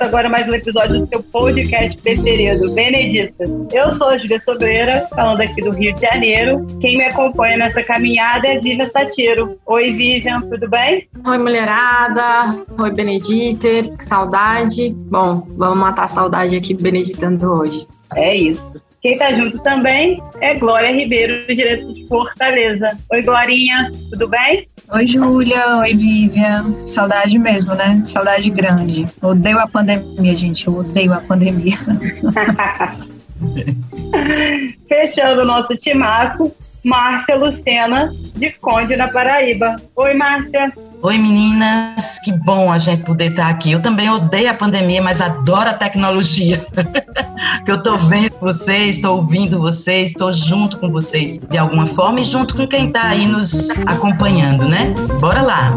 Começa 0.00 0.16
agora 0.16 0.30
mais 0.30 0.48
um 0.48 0.54
episódio 0.54 1.00
do 1.00 1.06
seu 1.08 1.22
podcast 1.24 2.00
preferido, 2.00 2.72
Benedita. 2.72 3.44
Eu 3.70 3.94
sou 3.98 4.08
a 4.08 4.16
Julia 4.16 4.38
Sobreira, 4.40 5.06
falando 5.14 5.42
aqui 5.42 5.60
do 5.60 5.72
Rio 5.72 5.94
de 5.94 6.00
Janeiro. 6.00 6.66
Quem 6.80 6.96
me 6.96 7.04
acompanha 7.04 7.58
nessa 7.58 7.82
caminhada 7.82 8.48
é 8.48 8.56
a 8.56 8.60
Vivian 8.60 8.88
Satiro. 8.88 9.58
Oi, 9.66 9.92
Vivian, 9.92 10.40
tudo 10.40 10.70
bem? 10.70 11.06
Oi, 11.26 11.38
mulherada. 11.38 12.56
Oi, 12.78 12.90
Benediters, 12.94 13.94
que 13.94 14.04
saudade. 14.06 14.90
Bom, 15.10 15.46
vamos 15.50 15.76
matar 15.76 16.04
a 16.04 16.08
saudade 16.08 16.56
aqui 16.56 16.72
beneditando 16.72 17.52
hoje. 17.52 17.86
É 18.16 18.34
isso. 18.34 18.69
Quem 19.02 19.14
está 19.14 19.30
junto 19.32 19.58
também 19.60 20.22
é 20.40 20.54
Glória 20.54 20.92
Ribeiro, 20.92 21.46
direto 21.46 21.92
de 21.92 22.06
Fortaleza. 22.06 22.98
Oi, 23.10 23.22
Glorinha, 23.22 23.90
tudo 24.10 24.28
bem? 24.28 24.68
Oi, 24.92 25.06
Júlia. 25.06 25.78
Oi, 25.78 25.94
Vivian. 25.94 26.86
Saudade 26.86 27.38
mesmo, 27.38 27.74
né? 27.74 28.02
Saudade 28.04 28.50
grande. 28.50 29.06
Odeio 29.22 29.58
a 29.58 29.66
pandemia, 29.66 30.36
gente. 30.36 30.66
Eu 30.66 30.76
odeio 30.76 31.14
a 31.14 31.20
pandemia. 31.20 31.76
Fechando 34.88 35.42
o 35.42 35.46
nosso 35.46 35.74
timaço, 35.76 36.52
Márcia 36.84 37.36
Lucena, 37.36 38.12
de 38.34 38.50
Conde, 38.60 38.96
na 38.96 39.08
Paraíba. 39.08 39.76
Oi, 39.96 40.14
Márcia. 40.14 40.72
Oi 41.02 41.16
meninas, 41.16 42.18
que 42.18 42.32
bom 42.32 42.70
a 42.70 42.78
gente 42.78 43.04
poder 43.04 43.30
estar 43.30 43.48
aqui. 43.48 43.72
Eu 43.72 43.80
também 43.80 44.10
odeio 44.10 44.50
a 44.50 44.54
pandemia, 44.54 45.00
mas 45.00 45.20
adoro 45.20 45.70
a 45.70 45.74
tecnologia. 45.74 46.58
que 47.64 47.70
eu 47.70 47.76
estou 47.76 47.96
vendo 47.96 48.34
vocês, 48.40 48.96
estou 48.96 49.16
ouvindo 49.16 49.58
vocês, 49.58 50.10
estou 50.10 50.32
junto 50.32 50.78
com 50.78 50.90
vocês 50.90 51.38
de 51.38 51.56
alguma 51.56 51.86
forma 51.86 52.20
e 52.20 52.24
junto 52.24 52.54
com 52.54 52.66
quem 52.66 52.88
está 52.88 53.08
aí 53.08 53.26
nos 53.26 53.70
acompanhando, 53.86 54.68
né? 54.68 54.94
Bora 55.20 55.42
lá! 55.42 55.72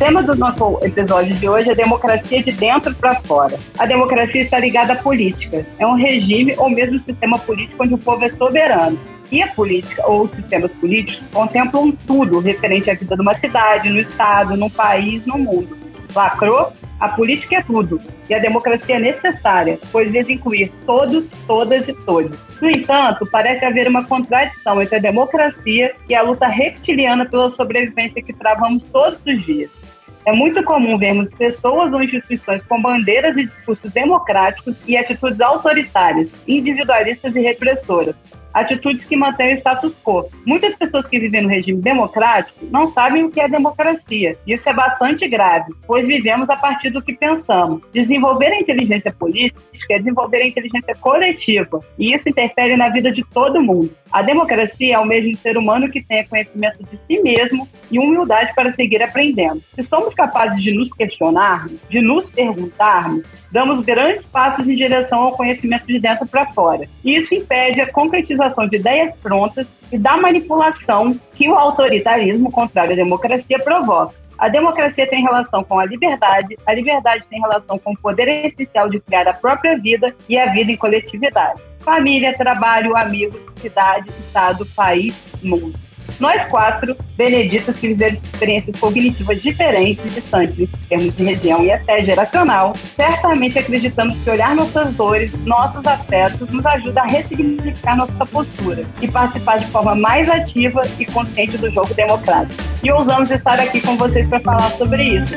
Tema 0.00 0.22
do 0.22 0.34
nosso 0.34 0.78
episódio 0.80 1.36
de 1.36 1.46
hoje 1.46 1.68
é 1.68 1.74
democracia 1.74 2.42
de 2.42 2.52
dentro 2.52 2.94
para 2.94 3.16
fora. 3.16 3.54
A 3.78 3.84
democracia 3.84 4.40
está 4.40 4.58
ligada 4.58 4.94
à 4.94 4.96
política. 4.96 5.66
É 5.78 5.86
um 5.86 5.92
regime 5.92 6.54
ou 6.56 6.70
mesmo 6.70 6.98
sistema 7.00 7.38
político 7.38 7.84
onde 7.84 7.92
o 7.92 7.98
povo 7.98 8.24
é 8.24 8.30
soberano. 8.30 8.98
E 9.30 9.42
a 9.42 9.48
política 9.48 10.02
ou 10.06 10.22
os 10.22 10.30
sistemas 10.30 10.70
políticos 10.80 11.22
contemplam 11.30 11.92
tudo 12.06 12.40
referente 12.40 12.90
à 12.90 12.94
vida 12.94 13.14
de 13.14 13.20
uma 13.20 13.34
cidade, 13.34 13.90
no 13.90 13.98
estado, 13.98 14.56
no 14.56 14.70
país, 14.70 15.22
no 15.26 15.36
mundo. 15.36 15.76
Lacrou? 16.16 16.72
A 16.98 17.08
política 17.08 17.56
é 17.56 17.62
tudo, 17.62 18.00
e 18.28 18.34
a 18.34 18.38
democracia 18.38 18.96
é 18.96 18.98
necessária, 18.98 19.78
pois 19.90 20.10
deve 20.12 20.34
incluir 20.34 20.70
todos, 20.84 21.24
todas 21.46 21.88
e 21.88 21.94
todos. 21.94 22.38
No 22.60 22.70
entanto, 22.70 23.26
parece 23.30 23.64
haver 23.64 23.88
uma 23.88 24.04
contradição 24.04 24.82
entre 24.82 24.96
a 24.96 25.00
democracia 25.00 25.94
e 26.08 26.14
a 26.14 26.22
luta 26.22 26.46
reptiliana 26.46 27.24
pela 27.24 27.50
sobrevivência 27.52 28.22
que 28.22 28.32
travamos 28.32 28.82
todos 28.92 29.18
os 29.26 29.46
dias. 29.46 29.79
É 30.24 30.32
muito 30.32 30.62
comum 30.62 30.98
vermos 30.98 31.28
pessoas 31.30 31.92
ou 31.92 32.02
instituições 32.02 32.62
com 32.64 32.80
bandeiras 32.80 33.36
e 33.36 33.46
discursos 33.46 33.90
democráticos 33.90 34.76
e 34.86 34.96
atitudes 34.96 35.40
autoritárias, 35.40 36.30
individualistas 36.46 37.34
e 37.34 37.40
repressoras, 37.40 38.14
atitudes 38.52 39.04
que 39.04 39.16
mantêm 39.16 39.54
o 39.54 39.58
status 39.58 39.94
quo. 40.04 40.28
Muitas 40.44 40.74
pessoas 40.74 41.06
que 41.06 41.18
vivem 41.18 41.42
no 41.42 41.48
regime 41.48 41.80
democrático 41.80 42.66
não 42.70 42.88
sabem 42.88 43.24
o 43.24 43.30
que 43.30 43.40
é 43.40 43.48
democracia. 43.48 44.36
Isso 44.46 44.68
é 44.68 44.72
bastante 44.72 45.28
grave, 45.28 45.72
pois 45.86 46.06
vivemos 46.06 46.48
a 46.50 46.56
partir 46.56 46.90
do 46.90 47.02
que 47.02 47.14
pensamos. 47.14 47.82
Desenvolver 47.92 48.48
a 48.48 48.60
inteligência 48.60 49.12
política 49.12 49.60
é 49.90 49.98
desenvolver 49.98 50.38
a 50.38 50.46
inteligência 50.46 50.94
coletiva, 51.00 51.80
e 51.98 52.14
isso 52.14 52.28
interfere 52.28 52.76
na 52.76 52.88
vida 52.88 53.10
de 53.10 53.24
todo 53.24 53.62
mundo. 53.62 53.94
A 54.12 54.22
democracia 54.22 54.96
é 54.96 54.98
o 54.98 55.06
mesmo 55.06 55.36
ser 55.36 55.56
humano 55.56 55.90
que 55.90 56.02
tenha 56.02 56.26
conhecimento 56.26 56.78
de 56.84 56.98
si 57.06 57.22
mesmo 57.22 57.68
e 57.90 57.98
humildade 57.98 58.54
para 58.54 58.72
seguir 58.72 59.02
aprendendo. 59.02 59.62
Se 59.74 59.82
somos 59.84 60.14
capazes 60.14 60.62
de 60.62 60.72
nos 60.72 60.92
questionarmos, 60.92 61.80
de 61.88 62.00
nos 62.00 62.28
perguntarmos, 62.30 63.22
damos 63.52 63.84
grandes 63.84 64.24
passos 64.26 64.68
em 64.68 64.74
direção 64.74 65.20
ao 65.20 65.36
conhecimento 65.36 65.86
de 65.86 65.98
dentro 65.98 66.26
para 66.26 66.50
fora. 66.52 66.88
Isso 67.04 67.34
impede 67.34 67.80
a 67.80 67.92
concretização 67.92 68.39
de 68.68 68.76
ideias 68.76 69.14
prontas 69.18 69.66
e 69.92 69.98
da 69.98 70.16
manipulação 70.16 71.18
que 71.34 71.48
o 71.48 71.54
autoritarismo 71.54 72.50
contrário 72.50 72.92
à 72.92 72.96
democracia 72.96 73.58
provoca. 73.58 74.14
A 74.38 74.48
democracia 74.48 75.06
tem 75.06 75.22
relação 75.22 75.62
com 75.62 75.78
a 75.78 75.84
liberdade, 75.84 76.56
a 76.64 76.72
liberdade 76.72 77.24
tem 77.28 77.40
relação 77.40 77.78
com 77.78 77.92
o 77.92 77.98
poder 77.98 78.46
essencial 78.46 78.88
de 78.88 78.98
criar 78.98 79.28
a 79.28 79.34
própria 79.34 79.76
vida 79.76 80.14
e 80.26 80.38
a 80.38 80.46
vida 80.46 80.72
em 80.72 80.76
coletividade. 80.76 81.62
Família, 81.80 82.34
trabalho, 82.36 82.96
amigos, 82.96 83.38
cidade, 83.56 84.08
estado, 84.26 84.64
país, 84.74 85.34
mundo. 85.42 85.89
Nós 86.18 86.42
quatro, 86.48 86.96
beneditos 87.16 87.76
que 87.76 87.88
viveram 87.88 88.18
experiências 88.22 88.78
cognitivas 88.78 89.40
diferentes 89.42 90.14
distantes 90.14 90.60
em 90.60 90.88
termos 90.88 91.16
de 91.16 91.24
região 91.24 91.62
e 91.62 91.70
até 91.70 92.00
geracional, 92.00 92.74
certamente 92.76 93.58
acreditamos 93.58 94.16
que 94.18 94.30
olhar 94.30 94.54
nossas 94.54 94.92
dores, 94.94 95.32
nossos 95.44 95.86
afetos, 95.86 96.48
nos 96.50 96.64
ajuda 96.66 97.02
a 97.02 97.06
ressignificar 97.06 97.96
nossa 97.96 98.26
postura 98.26 98.84
e 99.00 99.08
participar 99.08 99.58
de 99.58 99.66
forma 99.66 99.94
mais 99.94 100.28
ativa 100.28 100.82
e 100.98 101.04
consciente 101.06 101.56
do 101.58 101.70
jogo 101.70 101.92
democrático. 101.94 102.62
E 102.82 102.90
ousamos 102.90 103.30
estar 103.30 103.60
aqui 103.60 103.80
com 103.80 103.96
vocês 103.96 104.26
para 104.28 104.40
falar 104.40 104.70
sobre 104.70 105.02
isso. 105.04 105.34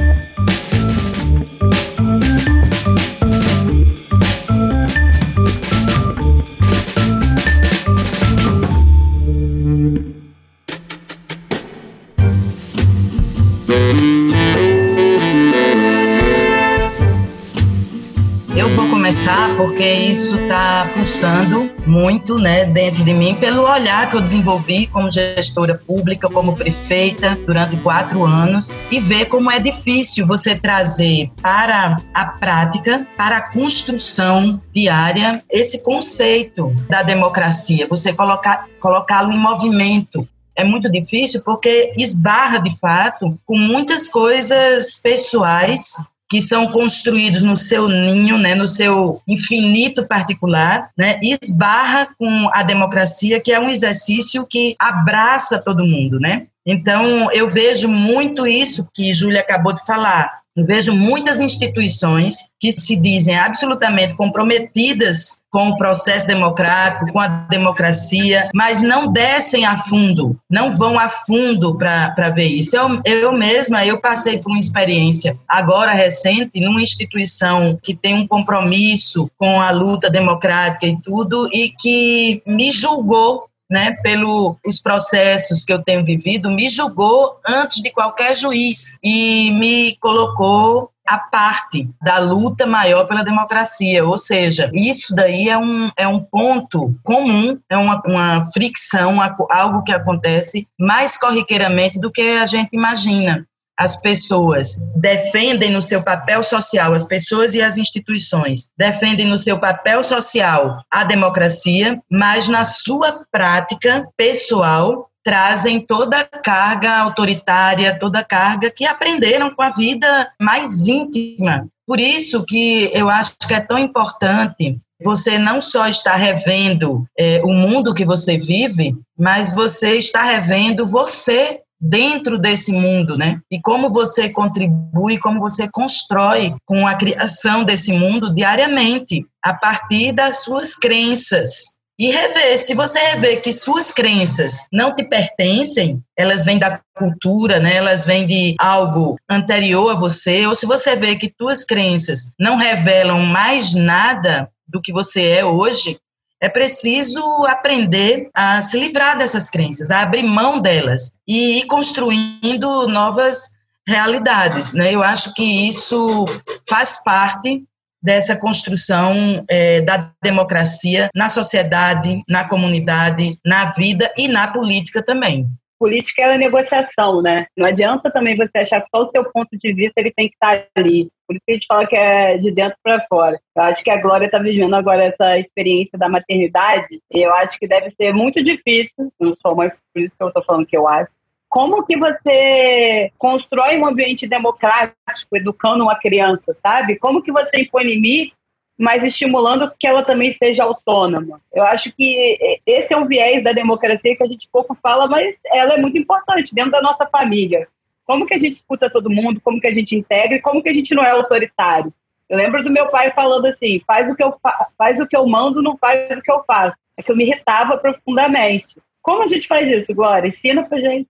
Começar 19.14 19.56
porque 19.58 19.94
isso 19.94 20.36
está 20.40 20.90
pulsando 20.92 21.72
muito 21.86 22.36
né, 22.40 22.66
dentro 22.66 23.04
de 23.04 23.14
mim 23.14 23.36
pelo 23.36 23.62
olhar 23.62 24.10
que 24.10 24.16
eu 24.16 24.22
desenvolvi 24.22 24.88
como 24.88 25.12
gestora 25.12 25.76
pública, 25.76 26.28
como 26.28 26.56
prefeita 26.56 27.38
durante 27.46 27.78
quatro 27.78 28.26
anos 28.26 28.80
e 28.90 29.00
ver 29.00 29.26
como 29.26 29.52
é 29.52 29.60
difícil 29.60 30.26
você 30.26 30.56
trazer 30.56 31.30
para 31.44 31.96
a 32.12 32.26
prática, 32.26 33.06
para 33.16 33.38
a 33.38 33.42
construção 33.54 34.60
diária, 34.74 35.44
esse 35.48 35.84
conceito 35.84 36.74
da 36.90 37.04
democracia, 37.04 37.88
você 37.88 38.14
colocar 38.14 38.66
colocá-lo 38.80 39.32
em 39.32 39.38
movimento, 39.38 40.28
é 40.56 40.64
muito 40.64 40.92
difícil 40.92 41.44
porque 41.46 41.92
esbarra 41.98 42.58
de 42.58 42.76
fato 42.80 43.40
com 43.46 43.58
muitas 43.58 44.10
coisas 44.10 45.00
pessoais 45.04 45.98
que 46.34 46.42
são 46.42 46.68
construídos 46.68 47.44
no 47.44 47.56
seu 47.56 47.88
ninho, 47.88 48.40
né, 48.40 48.56
no 48.56 48.68
seu 48.68 49.22
infinito 49.28 50.04
particular, 50.04 50.90
né, 50.98 51.20
esbarra 51.22 52.08
com 52.18 52.50
a 52.52 52.64
democracia, 52.64 53.40
que 53.40 53.52
é 53.52 53.60
um 53.60 53.70
exercício 53.70 54.44
que 54.50 54.76
abraça 54.80 55.62
todo 55.62 55.86
mundo, 55.86 56.20
né? 56.20 56.48
Então, 56.66 57.30
eu 57.32 57.48
vejo 57.48 57.88
muito 57.88 58.48
isso 58.48 58.88
que 58.94 59.14
Júlia 59.14 59.42
acabou 59.42 59.74
de 59.74 59.86
falar. 59.86 60.44
Eu 60.56 60.68
vejo 60.68 60.96
muitas 60.96 61.42
instituições 61.42 62.48
que 62.60 62.72
se 62.72 62.96
dizem 62.96 63.36
absolutamente 63.36 64.14
comprometidas 64.14 65.42
com 65.50 65.70
o 65.70 65.76
processo 65.76 66.28
democrático, 66.28 67.12
com 67.12 67.20
a 67.20 67.28
democracia, 67.28 68.52
mas 68.54 68.84
não 68.84 69.12
descem 69.12 69.66
a 69.66 69.76
fundo, 69.76 70.40
não 70.48 70.72
vão 70.72 71.00
a 71.00 71.10
fundo 71.10 71.76
para 71.76 72.30
ver 72.30 72.50
isso. 72.50 72.76
Eu, 72.76 73.02
eu 73.04 73.32
mesma, 73.32 73.84
eu 73.84 74.00
passei 74.00 74.38
por 74.38 74.52
uma 74.52 74.60
experiência 74.60 75.36
agora 75.48 75.92
recente 75.92 76.62
numa 76.62 76.82
instituição 76.82 77.78
que 77.82 77.96
tem 77.96 78.14
um 78.14 78.28
compromisso 78.28 79.30
com 79.36 79.60
a 79.60 79.72
luta 79.72 80.08
democrática 80.08 80.86
e 80.86 81.02
tudo, 81.02 81.50
e 81.52 81.70
que 81.70 82.44
me 82.46 82.70
julgou 82.70 83.46
né, 83.74 83.94
pelos 84.04 84.80
processos 84.84 85.66
que 85.66 85.74
eu 85.74 85.82
tenho 85.82 86.06
vivido, 86.06 86.52
me 86.52 86.70
julgou 86.70 87.40
antes 87.44 87.82
de 87.82 87.90
qualquer 87.90 88.38
juiz 88.38 89.00
e 89.04 89.52
me 89.54 89.98
colocou 90.00 90.92
a 91.08 91.18
parte 91.18 91.90
da 92.00 92.20
luta 92.20 92.68
maior 92.68 93.06
pela 93.06 93.24
democracia, 93.24 94.06
ou 94.06 94.18
seja, 94.18 94.70
isso 94.76 95.16
daí 95.16 95.50
é 95.50 95.58
um, 95.58 95.92
é 95.98 96.08
um 96.08 96.20
ponto 96.20 96.94
comum, 97.04 97.58
é 97.68 97.76
uma, 97.76 98.02
uma 98.06 98.44
fricção, 98.54 99.18
algo 99.50 99.84
que 99.84 99.92
acontece 99.92 100.68
mais 100.80 101.18
corriqueiramente 101.18 102.00
do 102.00 102.12
que 102.12 102.22
a 102.22 102.46
gente 102.46 102.70
imagina 102.74 103.46
as 103.78 104.00
pessoas 104.00 104.78
defendem 104.96 105.72
no 105.72 105.82
seu 105.82 106.04
papel 106.04 106.44
social, 106.44 106.94
as 106.94 107.04
pessoas 107.04 107.54
e 107.54 107.62
as 107.62 107.78
instituições 107.78 108.70
defendem 108.78 109.28
no 109.28 109.38
seu 109.38 109.60
papel 109.60 110.04
social 110.04 110.84
a 110.92 111.04
democracia, 111.04 112.00
mas 112.10 112.48
na 112.48 112.64
sua 112.64 113.26
prática 113.32 114.08
pessoal 114.16 115.10
trazem 115.24 115.80
toda 115.80 116.20
a 116.20 116.24
carga 116.26 116.98
autoritária, 116.98 117.98
toda 117.98 118.20
a 118.20 118.26
carga 118.26 118.70
que 118.70 118.86
aprenderam 118.86 119.56
com 119.56 119.62
a 119.62 119.70
vida 119.70 120.30
mais 120.40 120.88
íntima. 120.88 121.68
Por 121.88 122.00
isso 122.00 122.46
que 122.46 122.92
eu 122.94 123.10
acho 123.10 123.36
que 123.48 123.54
é 123.54 123.62
tão 123.62 123.78
importante 123.78 124.78
você 125.04 125.38
não 125.38 125.60
só 125.60 125.88
está 125.88 126.16
revendo 126.16 127.06
é, 127.18 127.42
o 127.44 127.52
mundo 127.52 127.94
que 127.94 128.06
você 128.06 128.38
vive, 128.38 128.96
mas 129.18 129.54
você 129.54 129.98
está 129.98 130.24
revendo 130.24 130.88
você 130.88 131.60
dentro 131.84 132.40
desse 132.40 132.72
mundo, 132.72 133.18
né? 133.18 133.42
E 133.52 133.60
como 133.60 133.90
você 133.90 134.30
contribui, 134.30 135.18
como 135.18 135.42
você 135.42 135.70
constrói 135.70 136.56
com 136.66 136.88
a 136.88 136.96
criação 136.96 137.66
desse 137.66 137.92
mundo 137.92 138.34
diariamente, 138.34 139.26
a 139.44 139.54
partir 139.54 140.14
das 140.14 140.44
suas 140.44 140.78
crenças. 140.78 141.74
E 142.00 142.10
rever, 142.10 142.58
se 142.58 142.74
você 142.74 142.98
rever 143.00 143.42
que 143.42 143.52
suas 143.52 143.92
crenças 143.92 144.66
não 144.72 144.96
te 144.96 145.04
pertencem, 145.04 146.02
elas 146.18 146.44
vêm 146.46 146.58
da 146.58 146.80
cultura, 146.96 147.60
né? 147.60 147.76
elas 147.76 148.06
vêm 148.06 148.26
de 148.26 148.56
algo 148.60 149.18
anterior 149.30 149.92
a 149.92 150.00
você, 150.00 150.48
ou 150.48 150.56
se 150.56 150.66
você 150.66 150.96
vê 150.96 151.16
que 151.18 151.32
suas 151.40 151.66
crenças 151.66 152.32
não 152.40 152.56
revelam 152.56 153.20
mais 153.26 153.74
nada 153.74 154.50
do 154.68 154.82
que 154.82 154.92
você 154.92 155.28
é 155.28 155.46
hoje, 155.46 156.00
é 156.44 156.50
preciso 156.50 157.22
aprender 157.46 158.30
a 158.34 158.62
se 158.62 158.78
livrar 158.78 159.18
dessas 159.18 159.50
crenças, 159.50 159.90
a 159.90 160.02
abrir 160.02 160.24
mão 160.24 160.60
delas 160.60 161.18
e 161.26 161.60
ir 161.60 161.68
construindo 161.68 162.86
novas 162.90 163.56
realidades. 163.88 164.74
Né? 164.74 164.94
Eu 164.94 165.02
acho 165.02 165.34
que 165.34 165.70
isso 165.70 166.26
faz 166.68 167.02
parte 167.02 167.64
dessa 168.02 168.36
construção 168.36 169.46
é, 169.50 169.80
da 169.80 170.12
democracia 170.22 171.10
na 171.16 171.30
sociedade, 171.30 172.22
na 172.28 172.44
comunidade, 172.44 173.40
na 173.46 173.72
vida 173.72 174.14
e 174.18 174.28
na 174.28 174.46
política 174.50 175.02
também 175.02 175.48
política 175.84 176.22
é 176.22 176.38
negociação, 176.38 177.22
né? 177.22 177.46
Não 177.58 177.66
adianta 177.66 178.10
também 178.10 178.38
você 178.38 178.60
achar 178.60 178.80
que 178.80 178.88
só 178.90 179.04
o 179.04 179.10
seu 179.10 179.26
ponto 179.26 179.50
de 179.52 179.74
vista 179.74 179.92
ele 179.98 180.14
tem 180.16 180.30
que 180.30 180.36
estar 180.36 180.66
ali. 180.78 181.10
Por 181.28 181.36
isso 181.36 181.44
que 181.46 181.52
a 181.52 181.56
gente 181.56 181.66
fala 181.68 181.86
que 181.86 181.96
é 181.98 182.38
de 182.38 182.52
dentro 182.52 182.78
para 182.82 183.06
fora. 183.12 183.38
Eu 183.54 183.64
acho 183.64 183.84
que 183.84 183.90
a 183.90 184.02
Glória 184.02 184.28
está 184.28 184.40
vivendo 184.40 184.74
agora 184.76 185.04
essa 185.04 185.38
experiência 185.38 186.00
da 186.00 186.08
maternidade 186.08 187.02
e 187.14 187.22
eu 187.22 187.34
acho 187.34 187.60
que 187.60 187.68
deve 187.68 187.92
ser 188.00 188.14
muito 188.14 188.42
difícil. 188.42 189.12
Não 189.20 189.36
sou 189.42 189.58
mãe, 189.58 189.70
por 189.94 190.02
isso 190.02 190.14
que 190.18 190.24
eu 190.24 190.30
estou 190.30 190.44
falando 190.46 190.66
que 190.66 190.78
eu 190.78 190.88
acho. 190.88 191.12
Como 191.50 191.86
que 191.86 191.98
você 191.98 193.12
constrói 193.18 193.78
um 193.78 193.86
ambiente 193.86 194.26
democrático 194.26 194.96
educando 195.36 195.84
uma 195.84 196.00
criança, 196.00 196.56
sabe? 196.66 196.98
Como 196.98 197.22
que 197.22 197.32
você 197.32 197.60
impõe 197.60 197.84
limite 197.84 198.34
mas 198.78 199.04
estimulando 199.04 199.72
que 199.80 199.88
ela 199.88 200.04
também 200.04 200.36
seja 200.42 200.64
autônoma. 200.64 201.38
Eu 201.54 201.64
acho 201.64 201.92
que 201.96 202.38
esse 202.66 202.94
é 202.94 202.98
um 202.98 203.08
viés 203.08 203.44
da 203.44 203.52
democracia 203.52 204.16
que 204.16 204.24
a 204.24 204.28
gente 204.28 204.50
pouco 204.52 204.76
fala, 204.82 205.08
mas 205.08 205.36
ela 205.46 205.76
é 205.76 205.78
muito 205.78 205.98
importante 205.98 206.54
dentro 206.54 206.72
da 206.72 206.82
nossa 206.82 207.08
família. 207.08 207.68
Como 208.06 208.26
que 208.26 208.34
a 208.34 208.38
gente 208.38 208.58
escuta 208.58 208.90
todo 208.90 209.10
mundo, 209.10 209.40
como 209.42 209.62
que 209.62 209.68
a 209.68 209.74
gente 209.74 209.96
integra 209.96 210.36
e 210.36 210.42
como 210.42 210.62
que 210.62 210.70
a 210.70 210.74
gente 210.74 210.94
não 210.94 211.04
é 211.04 211.12
autoritário. 211.12 211.94
Eu 212.28 212.38
lembro 212.38 212.64
do 212.64 212.72
meu 212.72 212.88
pai 212.90 213.12
falando 213.12 213.46
assim: 213.46 213.82
faz 213.86 214.10
o 214.10 214.16
que 214.16 214.24
eu, 214.24 214.36
faz 214.78 215.00
o 215.00 215.08
que 215.08 215.16
eu 215.16 215.26
mando, 215.26 215.62
não 215.62 215.78
faz 215.78 216.10
o 216.10 216.22
que 216.22 216.32
eu 216.32 216.44
faço. 216.46 216.76
É 216.98 217.04
que 217.04 217.12
eu 217.12 217.16
me 217.16 217.26
irritava 217.26 217.78
profundamente. 217.78 218.76
Como 219.02 219.24
a 219.24 219.28
gente 219.28 219.48
faz 219.48 219.68
isso, 219.68 219.94
Glória? 219.94 220.30
Ensina 220.30 220.64
pra 220.64 220.80
gente. 220.80 221.08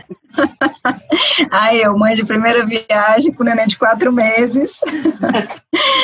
Aí, 1.50 1.82
eu, 1.82 1.96
mãe 1.96 2.14
de 2.14 2.24
primeira 2.24 2.64
viagem, 2.64 3.32
com 3.32 3.44
neném 3.44 3.66
de 3.66 3.78
quatro 3.78 4.12
meses. 4.12 4.80